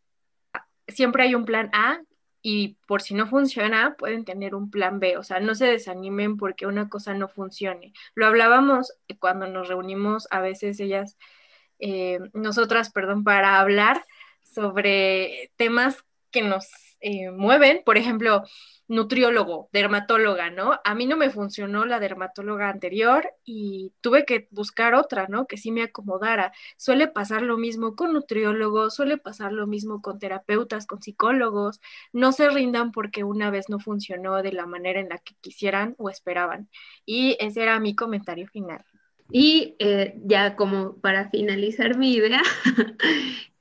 Siempre 0.87 1.23
hay 1.23 1.35
un 1.35 1.45
plan 1.45 1.69
A 1.73 2.01
y 2.41 2.77
por 2.87 3.01
si 3.01 3.13
no 3.13 3.27
funciona, 3.27 3.95
pueden 3.97 4.25
tener 4.25 4.55
un 4.55 4.69
plan 4.71 4.99
B, 4.99 5.17
o 5.17 5.23
sea, 5.23 5.39
no 5.39 5.55
se 5.55 5.65
desanimen 5.65 6.37
porque 6.37 6.65
una 6.65 6.89
cosa 6.89 7.13
no 7.13 7.27
funcione. 7.27 7.93
Lo 8.15 8.25
hablábamos 8.25 8.93
cuando 9.19 9.47
nos 9.47 9.67
reunimos, 9.67 10.27
a 10.31 10.41
veces 10.41 10.79
ellas, 10.79 11.17
eh, 11.79 12.19
nosotras, 12.33 12.91
perdón, 12.91 13.23
para 13.23 13.59
hablar 13.59 14.03
sobre 14.43 15.51
temas 15.55 16.03
que 16.31 16.41
nos 16.41 16.67
eh, 17.01 17.31
mueven, 17.31 17.81
por 17.85 17.97
ejemplo, 17.97 18.43
nutriólogo, 18.87 19.69
dermatóloga, 19.71 20.49
¿no? 20.49 20.79
A 20.83 20.95
mí 20.95 21.05
no 21.05 21.15
me 21.17 21.29
funcionó 21.29 21.85
la 21.85 21.99
dermatóloga 21.99 22.69
anterior 22.69 23.29
y 23.45 23.93
tuve 24.01 24.25
que 24.25 24.47
buscar 24.51 24.95
otra, 24.95 25.27
¿no? 25.27 25.47
Que 25.47 25.57
sí 25.57 25.71
me 25.71 25.83
acomodara. 25.83 26.51
Suele 26.77 27.07
pasar 27.07 27.41
lo 27.41 27.57
mismo 27.57 27.95
con 27.95 28.13
nutriólogos, 28.13 28.95
suele 28.95 29.17
pasar 29.17 29.53
lo 29.53 29.65
mismo 29.67 30.01
con 30.01 30.19
terapeutas, 30.19 30.85
con 30.87 31.01
psicólogos. 31.01 31.79
No 32.11 32.31
se 32.33 32.49
rindan 32.49 32.91
porque 32.91 33.23
una 33.23 33.49
vez 33.49 33.69
no 33.69 33.79
funcionó 33.79 34.41
de 34.43 34.51
la 34.53 34.65
manera 34.65 34.99
en 34.99 35.09
la 35.09 35.17
que 35.19 35.35
quisieran 35.41 35.95
o 35.97 36.09
esperaban. 36.09 36.69
Y 37.05 37.37
ese 37.39 37.63
era 37.63 37.79
mi 37.79 37.95
comentario 37.95 38.47
final. 38.47 38.83
Y 39.33 39.75
eh, 39.79 40.15
ya 40.25 40.55
como 40.55 40.97
para 40.99 41.29
finalizar 41.29 41.97
mi 41.97 42.13
idea, 42.13 42.41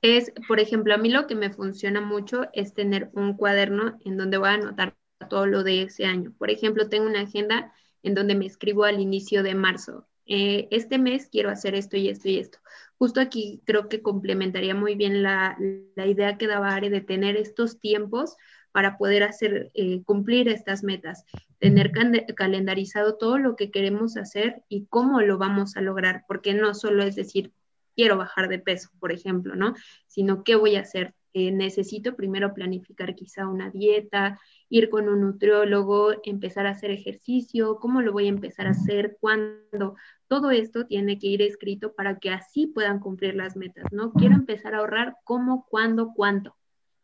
es, 0.02 0.33
por 0.48 0.61
ejemplo, 0.61 0.94
a 0.94 0.98
mí 0.98 1.11
lo 1.11 1.26
que 1.26 1.35
me 1.35 1.50
funciona 1.50 2.00
mucho 2.00 2.48
es 2.52 2.74
tener 2.74 3.11
un 3.12 3.37
cuaderno 3.37 3.98
en 4.04 4.16
donde 4.16 4.38
voy 4.38 4.48
a 4.48 4.54
anotar 4.54 4.96
todo 5.28 5.46
lo 5.46 5.62
de 5.62 5.83
ese 5.83 6.06
año. 6.06 6.33
Por 6.38 6.50
ejemplo, 6.50 6.88
tengo 6.88 7.06
una 7.06 7.20
agenda 7.22 7.72
en 8.02 8.14
donde 8.14 8.35
me 8.35 8.46
escribo 8.46 8.85
al 8.85 9.00
inicio 9.00 9.42
de 9.42 9.54
marzo. 9.54 10.06
Eh, 10.26 10.68
este 10.70 10.98
mes 10.98 11.28
quiero 11.30 11.50
hacer 11.50 11.74
esto 11.74 11.96
y 11.96 12.09
esto 12.09 12.28
y 12.28 12.38
esto. 12.38 12.59
Justo 12.98 13.20
aquí 13.20 13.62
creo 13.64 13.88
que 13.88 14.02
complementaría 14.02 14.74
muy 14.74 14.94
bien 14.94 15.22
la, 15.22 15.56
la 15.96 16.06
idea 16.06 16.38
que 16.38 16.46
daba 16.46 16.74
Are 16.74 16.90
de 16.90 17.00
tener 17.00 17.37
estos 17.37 17.80
tiempos 17.80 18.37
para 18.72 18.96
poder 18.98 19.22
hacer 19.24 19.70
eh, 19.74 20.02
cumplir 20.04 20.48
estas 20.48 20.85
metas, 20.85 21.24
tener 21.61 21.92
calendarizado 22.35 23.16
todo 23.16 23.38
lo 23.38 23.55
que 23.55 23.70
queremos 23.70 24.16
hacer 24.16 24.62
y 24.68 24.87
cómo 24.87 25.20
lo 25.20 25.38
vamos 25.38 25.77
a 25.77 25.83
lograr, 25.83 26.25
porque 26.27 26.55
no 26.55 26.75
solo 26.75 27.05
es 27.05 27.14
decir, 27.14 27.53
quiero 27.94 28.16
bajar 28.16 28.49
de 28.49 28.59
peso, 28.59 28.88
por 28.99 29.12
ejemplo, 29.12 29.55
¿no? 29.55 29.75
Sino 30.07 30.42
qué 30.42 30.57
voy 30.57 30.77
a 30.77 30.81
hacer. 30.81 31.14
Eh, 31.33 31.53
necesito 31.53 32.16
primero 32.16 32.55
planificar 32.55 33.14
quizá 33.14 33.46
una 33.46 33.70
dieta, 33.70 34.40
ir 34.68 34.88
con 34.88 35.09
un 35.09 35.20
nutriólogo, 35.20 36.14
empezar 36.25 36.66
a 36.66 36.70
hacer 36.70 36.90
ejercicio, 36.90 37.77
cómo 37.79 38.01
lo 38.01 38.12
voy 38.12 38.27
a 38.27 38.31
empezar 38.31 38.66
a 38.66 38.70
hacer, 38.70 39.18
cuándo. 39.20 39.96
Todo 40.29 40.51
esto 40.51 40.87
tiene 40.87 41.18
que 41.18 41.29
ir 41.29 41.42
escrito 41.42 41.92
para 41.92 42.18
que 42.18 42.31
así 42.31 42.66
puedan 42.68 43.01
cumplir 43.01 43.35
las 43.35 43.55
metas, 43.55 43.85
¿no? 43.92 44.12
Quiero 44.14 44.35
empezar 44.35 44.75
a 44.75 44.79
ahorrar 44.79 45.16
cómo, 45.25 45.66
cuándo, 45.68 46.14
cuánto. 46.14 46.57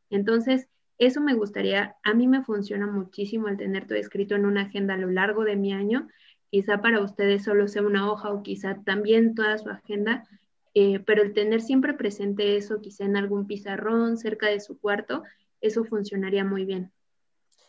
Entonces, 0.09 0.69
eso 0.98 1.20
me 1.20 1.35
gustaría, 1.35 1.96
a 2.02 2.14
mí 2.14 2.26
me 2.26 2.42
funciona 2.42 2.87
muchísimo 2.87 3.48
el 3.48 3.56
tener 3.56 3.87
todo 3.87 3.98
escrito 3.98 4.35
en 4.35 4.46
una 4.46 4.62
agenda 4.62 4.94
a 4.94 4.98
lo 4.98 5.11
largo 5.11 5.44
de 5.44 5.56
mi 5.56 5.72
año. 5.72 6.09
Quizá 6.50 6.80
para 6.80 7.00
ustedes 7.00 7.44
solo 7.44 7.68
sea 7.68 7.82
una 7.82 8.11
hoja 8.11 8.32
o 8.32 8.42
quizá 8.42 8.82
también 8.85 9.35
toda 9.35 9.59
su 9.59 9.68
agenda, 9.68 10.26
eh, 10.74 11.00
pero 11.00 11.22
el 11.22 11.35
tener 11.35 11.61
siempre 11.61 11.94
presente 11.94 12.56
eso, 12.56 12.80
quizá 12.80 13.04
en 13.04 13.16
algún 13.16 13.46
pizarrón 13.46 14.16
cerca 14.16 14.48
de 14.48 14.61
su 14.61 14.78
cuarto, 14.78 15.22
eso 15.61 15.85
funcionaría 15.85 16.44
muy 16.44 16.64
bien. 16.64 16.92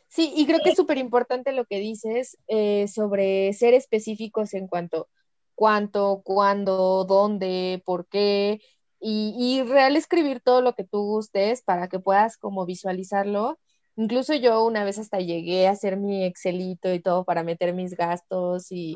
Sí, 0.09 0.31
y 0.35 0.45
creo 0.45 0.59
que 0.63 0.69
es 0.69 0.77
súper 0.77 0.97
importante 0.97 1.51
lo 1.51 1.65
que 1.65 1.79
dices 1.79 2.37
eh, 2.47 2.87
sobre 2.87 3.51
ser 3.53 3.73
específicos 3.73 4.53
en 4.53 4.67
cuanto 4.67 5.09
cuánto, 5.57 6.21
cuándo, 6.23 7.03
dónde, 7.05 7.81
por 7.83 8.07
qué, 8.07 8.61
y, 8.99 9.35
y 9.37 9.63
real 9.63 9.95
escribir 9.95 10.41
todo 10.41 10.61
lo 10.61 10.73
que 10.73 10.83
tú 10.83 10.99
gustes 11.03 11.61
para 11.61 11.87
que 11.87 11.99
puedas 11.99 12.37
como 12.37 12.65
visualizarlo. 12.65 13.59
Incluso 13.95 14.33
yo 14.35 14.63
una 14.63 14.83
vez 14.83 14.99
hasta 14.99 15.19
llegué 15.19 15.67
a 15.67 15.71
hacer 15.71 15.97
mi 15.97 16.23
Excelito 16.23 16.93
y 16.93 16.99
todo 16.99 17.25
para 17.25 17.43
meter 17.43 17.73
mis 17.73 17.95
gastos 17.95 18.71
y, 18.71 18.93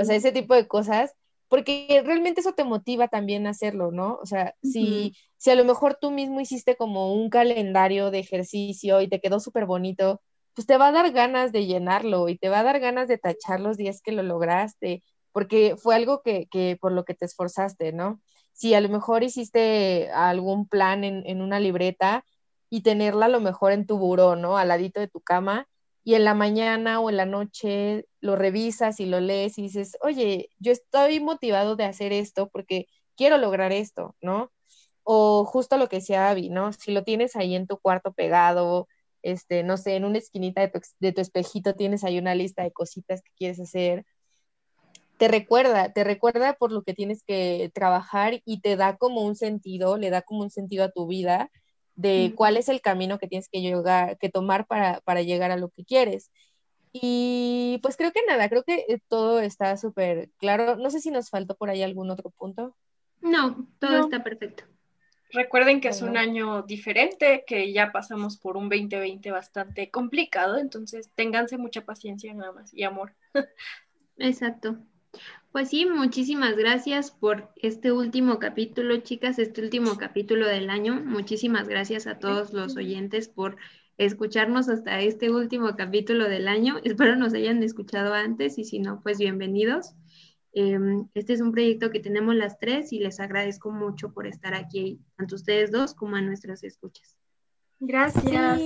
o 0.00 0.04
sea, 0.04 0.14
ese 0.16 0.30
tipo 0.32 0.54
de 0.54 0.68
cosas, 0.68 1.12
porque 1.48 2.02
realmente 2.04 2.40
eso 2.40 2.52
te 2.52 2.64
motiva 2.64 3.08
también 3.08 3.46
a 3.46 3.50
hacerlo, 3.50 3.90
¿no? 3.90 4.18
O 4.22 4.26
sea, 4.26 4.54
si, 4.62 5.16
si 5.36 5.50
a 5.50 5.56
lo 5.56 5.64
mejor 5.64 5.98
tú 6.00 6.10
mismo 6.10 6.40
hiciste 6.40 6.76
como 6.76 7.12
un 7.14 7.30
calendario 7.30 8.10
de 8.10 8.20
ejercicio 8.20 9.00
y 9.00 9.08
te 9.08 9.20
quedó 9.20 9.40
súper 9.40 9.66
bonito, 9.66 10.20
pues 10.54 10.66
te 10.66 10.76
va 10.78 10.88
a 10.88 10.92
dar 10.92 11.10
ganas 11.12 11.50
de 11.50 11.66
llenarlo 11.66 12.28
y 12.28 12.38
te 12.38 12.48
va 12.48 12.60
a 12.60 12.62
dar 12.62 12.78
ganas 12.78 13.08
de 13.08 13.18
tachar 13.18 13.60
los 13.60 13.76
días 13.76 14.00
que 14.02 14.12
lo 14.12 14.22
lograste, 14.22 15.02
porque 15.32 15.74
fue 15.76 15.96
algo 15.96 16.22
que, 16.22 16.46
que 16.48 16.78
por 16.80 16.92
lo 16.92 17.04
que 17.04 17.14
te 17.14 17.24
esforzaste, 17.24 17.92
¿no? 17.92 18.20
Si 18.54 18.72
a 18.74 18.80
lo 18.80 18.88
mejor 18.88 19.24
hiciste 19.24 20.10
algún 20.12 20.66
plan 20.68 21.04
en, 21.04 21.42
una 21.42 21.60
libreta 21.60 22.24
y 22.70 22.82
tenerla 22.82 23.26
a 23.26 23.28
lo 23.28 23.40
mejor 23.40 23.72
en 23.72 23.86
tu 23.86 23.98
buró, 23.98 24.36
¿no? 24.36 24.56
Al 24.56 24.68
ladito 24.68 25.00
de 25.00 25.08
tu 25.08 25.20
cama 25.20 25.68
y 26.04 26.14
en 26.14 26.24
la 26.24 26.34
mañana 26.34 27.00
o 27.00 27.10
en 27.10 27.16
la 27.16 27.26
noche 27.26 28.06
lo 28.20 28.36
revisas 28.36 29.00
y 29.00 29.06
lo 29.06 29.20
lees 29.20 29.58
y 29.58 29.62
dices, 29.62 29.98
oye, 30.02 30.50
yo 30.58 30.72
estoy 30.72 31.20
motivado 31.20 31.76
de 31.76 31.84
hacer 31.84 32.12
esto 32.12 32.48
porque 32.48 32.86
quiero 33.16 33.38
lograr 33.38 33.72
esto, 33.72 34.14
¿no? 34.22 34.52
O 35.02 35.44
justo 35.44 35.76
lo 35.76 35.88
que 35.88 35.96
decía 35.96 36.30
Abby, 36.30 36.50
¿no? 36.50 36.72
Si 36.72 36.92
lo 36.92 37.04
tienes 37.04 37.36
ahí 37.36 37.56
en 37.56 37.66
tu 37.66 37.78
cuarto 37.78 38.12
pegado, 38.12 38.88
este, 39.22 39.64
no 39.64 39.76
sé, 39.78 39.96
en 39.96 40.04
una 40.04 40.18
esquinita 40.18 40.60
de 40.60 40.68
tu, 40.68 40.80
de 41.00 41.12
tu 41.12 41.20
espejito 41.20 41.74
tienes 41.74 42.04
ahí 42.04 42.18
una 42.18 42.34
lista 42.34 42.62
de 42.62 42.72
cositas 42.72 43.22
que 43.22 43.32
quieres 43.36 43.60
hacer, 43.60 44.04
te 45.16 45.28
recuerda, 45.28 45.92
te 45.92 46.04
recuerda 46.04 46.54
por 46.54 46.72
lo 46.72 46.82
que 46.82 46.94
tienes 46.94 47.22
que 47.22 47.70
trabajar 47.74 48.40
y 48.44 48.60
te 48.60 48.76
da 48.76 48.96
como 48.96 49.22
un 49.22 49.36
sentido, 49.36 49.96
le 49.96 50.10
da 50.10 50.22
como 50.22 50.42
un 50.42 50.50
sentido 50.50 50.84
a 50.84 50.90
tu 50.90 51.06
vida 51.06 51.50
de 51.94 52.32
cuál 52.34 52.56
es 52.56 52.68
el 52.68 52.80
camino 52.80 53.18
que 53.18 53.28
tienes 53.28 53.48
que, 53.48 53.60
llegar, 53.60 54.18
que 54.18 54.28
tomar 54.28 54.66
para, 54.66 55.00
para 55.02 55.22
llegar 55.22 55.50
a 55.50 55.56
lo 55.56 55.68
que 55.68 55.84
quieres. 55.84 56.30
Y 56.92 57.78
pues 57.82 57.96
creo 57.96 58.12
que 58.12 58.20
nada, 58.26 58.48
creo 58.48 58.62
que 58.62 58.84
eh, 58.88 59.00
todo 59.08 59.40
está 59.40 59.76
súper 59.76 60.30
claro. 60.38 60.76
No 60.76 60.90
sé 60.90 61.00
si 61.00 61.10
nos 61.10 61.30
faltó 61.30 61.56
por 61.56 61.70
ahí 61.70 61.82
algún 61.82 62.10
otro 62.10 62.30
punto. 62.30 62.76
No, 63.20 63.68
todo 63.78 63.98
está 63.98 64.22
perfecto. 64.22 64.64
Recuerden 65.32 65.80
que 65.80 65.88
es 65.88 66.02
un 66.02 66.16
año 66.16 66.62
diferente, 66.62 67.42
que 67.44 67.72
ya 67.72 67.90
pasamos 67.90 68.36
por 68.38 68.56
un 68.56 68.68
2020 68.68 69.32
bastante 69.32 69.90
complicado, 69.90 70.58
entonces 70.58 71.10
ténganse 71.16 71.58
mucha 71.58 71.84
paciencia 71.84 72.32
nada 72.32 72.52
más 72.52 72.72
y 72.72 72.84
amor. 72.84 73.14
Exacto. 74.18 74.78
Pues 75.54 75.68
sí, 75.68 75.86
muchísimas 75.86 76.56
gracias 76.56 77.12
por 77.12 77.48
este 77.54 77.92
último 77.92 78.40
capítulo, 78.40 78.96
chicas, 78.96 79.38
este 79.38 79.62
último 79.62 79.96
capítulo 79.96 80.48
del 80.48 80.68
año. 80.68 80.96
Muchísimas 80.96 81.68
gracias 81.68 82.08
a 82.08 82.18
todos 82.18 82.52
los 82.52 82.76
oyentes 82.76 83.28
por 83.28 83.56
escucharnos 83.96 84.68
hasta 84.68 85.00
este 85.00 85.30
último 85.30 85.76
capítulo 85.76 86.28
del 86.28 86.48
año. 86.48 86.80
Espero 86.82 87.14
nos 87.14 87.34
hayan 87.34 87.62
escuchado 87.62 88.14
antes 88.14 88.58
y 88.58 88.64
si 88.64 88.80
no, 88.80 89.00
pues 89.00 89.18
bienvenidos. 89.18 89.94
Em, 90.54 91.06
este 91.14 91.34
es 91.34 91.40
un 91.40 91.52
proyecto 91.52 91.92
que 91.92 92.00
tenemos 92.00 92.34
las 92.34 92.58
tres 92.58 92.92
y 92.92 92.98
les 92.98 93.20
agradezco 93.20 93.70
mucho 93.70 94.12
por 94.12 94.26
estar 94.26 94.54
aquí, 94.54 94.98
tanto 95.16 95.36
ustedes 95.36 95.70
dos 95.70 95.94
como 95.94 96.16
a 96.16 96.20
nuestras 96.20 96.64
escuchas. 96.64 97.16
Gracias. 97.86 98.60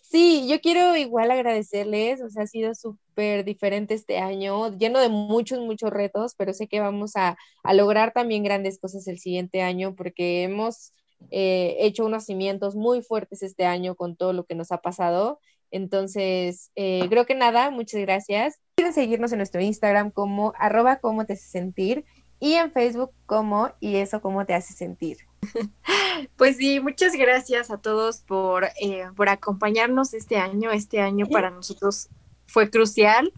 Sí, 0.00 0.46
yo 0.48 0.60
quiero 0.60 0.96
igual 0.96 1.30
agradecerles, 1.30 2.22
o 2.22 2.30
sea, 2.30 2.44
ha 2.44 2.46
sido 2.46 2.74
súper 2.74 3.44
diferente 3.44 3.94
este 3.94 4.18
año, 4.18 4.76
lleno 4.76 5.00
de 5.00 5.08
muchos, 5.08 5.58
muchos 5.58 5.90
retos, 5.90 6.34
pero 6.36 6.52
sé 6.52 6.68
que 6.68 6.78
vamos 6.80 7.12
a, 7.16 7.36
lograr 7.72 8.12
también 8.12 8.44
grandes 8.44 8.78
cosas 8.78 9.06
el 9.08 9.18
siguiente 9.18 9.62
año 9.62 9.96
porque 9.96 10.44
hemos 10.44 10.92
eh, 11.30 11.76
hecho 11.80 12.06
unos 12.06 12.24
cimientos 12.24 12.76
muy 12.76 13.02
fuertes 13.02 13.42
este 13.42 13.66
año 13.66 13.96
con 13.96 14.16
todo 14.16 14.32
lo 14.32 14.44
que 14.44 14.54
nos 14.54 14.70
ha 14.70 14.78
pasado. 14.78 15.40
Entonces, 15.72 16.70
eh, 16.76 17.06
creo 17.08 17.26
que 17.26 17.34
nada, 17.34 17.70
muchas 17.70 18.00
gracias. 18.00 18.60
Quieren 18.76 18.94
seguirnos 18.94 19.32
en 19.32 19.38
nuestro 19.38 19.60
Instagram 19.60 20.12
como 20.12 20.52
arroba 20.56 21.00
cómo 21.00 21.26
te 21.26 21.32
hace 21.32 21.48
sentir 21.48 22.04
y 22.38 22.54
en 22.54 22.70
Facebook 22.70 23.10
como 23.26 23.70
y 23.80 23.96
eso 23.96 24.20
cómo 24.20 24.46
te 24.46 24.54
hace 24.54 24.72
sentir. 24.74 25.25
Pues 26.36 26.56
sí, 26.56 26.80
muchas 26.80 27.12
gracias 27.12 27.70
a 27.70 27.78
todos 27.78 28.18
por, 28.18 28.64
eh, 28.80 29.04
por 29.14 29.28
acompañarnos 29.28 30.14
este 30.14 30.38
año. 30.38 30.70
Este 30.70 31.00
año 31.00 31.26
para 31.26 31.50
nosotros 31.50 32.08
fue 32.46 32.70
crucial 32.70 33.32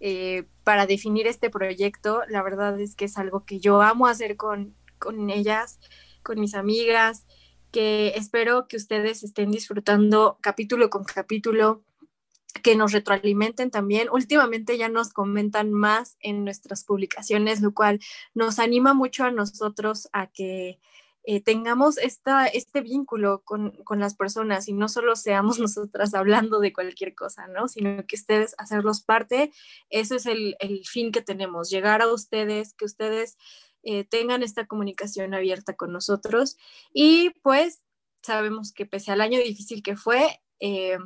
eh, 0.00 0.44
para 0.64 0.86
definir 0.86 1.26
este 1.26 1.50
proyecto. 1.50 2.22
La 2.28 2.42
verdad 2.42 2.78
es 2.80 2.96
que 2.96 3.04
es 3.04 3.16
algo 3.18 3.44
que 3.44 3.60
yo 3.60 3.82
amo 3.82 4.06
hacer 4.06 4.36
con, 4.36 4.74
con 4.98 5.30
ellas, 5.30 5.78
con 6.22 6.40
mis 6.40 6.54
amigas, 6.54 7.26
que 7.70 8.08
espero 8.16 8.66
que 8.68 8.76
ustedes 8.76 9.22
estén 9.22 9.50
disfrutando 9.50 10.38
capítulo 10.40 10.90
con 10.90 11.04
capítulo 11.04 11.84
que 12.62 12.76
nos 12.76 12.92
retroalimenten 12.92 13.70
también. 13.70 14.08
Últimamente 14.12 14.78
ya 14.78 14.88
nos 14.88 15.12
comentan 15.12 15.72
más 15.72 16.16
en 16.20 16.44
nuestras 16.44 16.84
publicaciones, 16.84 17.60
lo 17.60 17.74
cual 17.74 18.00
nos 18.32 18.58
anima 18.58 18.94
mucho 18.94 19.24
a 19.24 19.30
nosotros 19.30 20.08
a 20.12 20.28
que 20.28 20.78
eh, 21.26 21.42
tengamos 21.42 21.96
esta, 21.96 22.46
este 22.46 22.82
vínculo 22.82 23.42
con, 23.44 23.70
con, 23.84 23.98
las 23.98 24.14
personas 24.14 24.68
y 24.68 24.74
no 24.74 24.88
solo 24.88 25.16
seamos 25.16 25.58
nosotras 25.60 26.14
hablando 26.14 26.60
de 26.60 26.72
cualquier 26.72 27.14
cosa, 27.14 27.48
¿no? 27.48 27.66
Sino 27.68 28.06
que 28.06 28.16
ustedes 28.16 28.54
hacerlos 28.58 29.02
parte, 29.02 29.52
eso 29.88 30.16
es 30.16 30.26
el, 30.26 30.56
el 30.60 30.84
fin 30.86 31.12
que 31.12 31.22
tenemos, 31.22 31.70
llegar 31.70 32.02
a 32.02 32.12
ustedes, 32.12 32.74
que 32.74 32.84
ustedes 32.84 33.38
eh, 33.82 34.04
tengan 34.04 34.42
esta 34.42 34.66
comunicación 34.66 35.34
abierta 35.34 35.74
con 35.74 35.92
nosotros 35.92 36.56
y 36.92 37.30
pues 37.42 37.82
sabemos 38.22 38.72
que 38.72 38.86
pese 38.86 39.12
al 39.12 39.20
año 39.20 39.38
difícil 39.38 39.82
que 39.82 39.96
fue, 39.96 40.40
eh, 40.60 40.98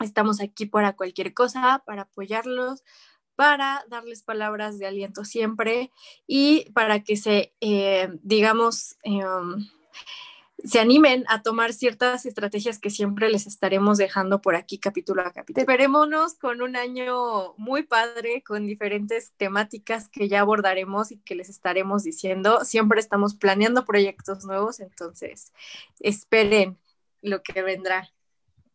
estamos 0.00 0.40
aquí 0.40 0.66
para 0.66 0.94
cualquier 0.94 1.34
cosa, 1.34 1.82
para 1.86 2.02
apoyarlos, 2.02 2.82
para 3.36 3.84
darles 3.88 4.22
palabras 4.22 4.78
de 4.78 4.86
aliento 4.86 5.24
siempre 5.24 5.90
y 6.26 6.70
para 6.72 7.02
que 7.02 7.16
se, 7.16 7.54
eh, 7.60 8.08
digamos, 8.22 8.96
em, 9.02 9.68
se 10.64 10.78
animen 10.78 11.24
a 11.28 11.42
tomar 11.42 11.72
ciertas 11.72 12.24
estrategias 12.24 12.78
que 12.78 12.90
siempre 12.90 13.30
les 13.30 13.46
estaremos 13.46 13.98
dejando 13.98 14.40
por 14.40 14.54
aquí 14.54 14.78
capítulo 14.78 15.22
a 15.22 15.32
capítulo. 15.32 15.62
Esperémonos 15.62 16.34
con 16.34 16.62
un 16.62 16.76
año 16.76 17.54
muy 17.56 17.82
padre, 17.82 18.42
con 18.42 18.66
diferentes 18.66 19.32
temáticas 19.36 20.08
que 20.08 20.28
ya 20.28 20.40
abordaremos 20.40 21.10
y 21.10 21.18
que 21.18 21.34
les 21.34 21.48
estaremos 21.48 22.04
diciendo. 22.04 22.64
Siempre 22.64 23.00
estamos 23.00 23.34
planeando 23.34 23.84
proyectos 23.84 24.44
nuevos, 24.44 24.78
entonces 24.80 25.52
esperen 26.00 26.78
lo 27.22 27.42
que 27.42 27.62
vendrá. 27.62 28.12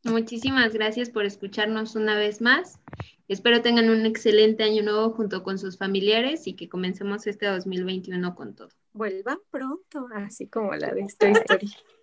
Muchísimas 0.03 0.73
gracias 0.73 1.09
por 1.09 1.25
escucharnos 1.25 1.95
una 1.95 2.17
vez 2.17 2.41
más. 2.41 2.79
Espero 3.27 3.61
tengan 3.61 3.89
un 3.89 4.05
excelente 4.05 4.63
año 4.63 4.83
nuevo 4.83 5.11
junto 5.11 5.43
con 5.43 5.57
sus 5.57 5.77
familiares 5.77 6.47
y 6.47 6.53
que 6.53 6.69
comencemos 6.69 7.27
este 7.27 7.45
2021 7.47 8.35
con 8.35 8.55
todo. 8.55 8.69
Vuelvan 8.93 9.39
pronto, 9.51 10.07
así 10.15 10.47
como 10.47 10.73
la 10.75 10.93
de 10.93 11.01
esta 11.01 11.29
historia. 11.29 11.69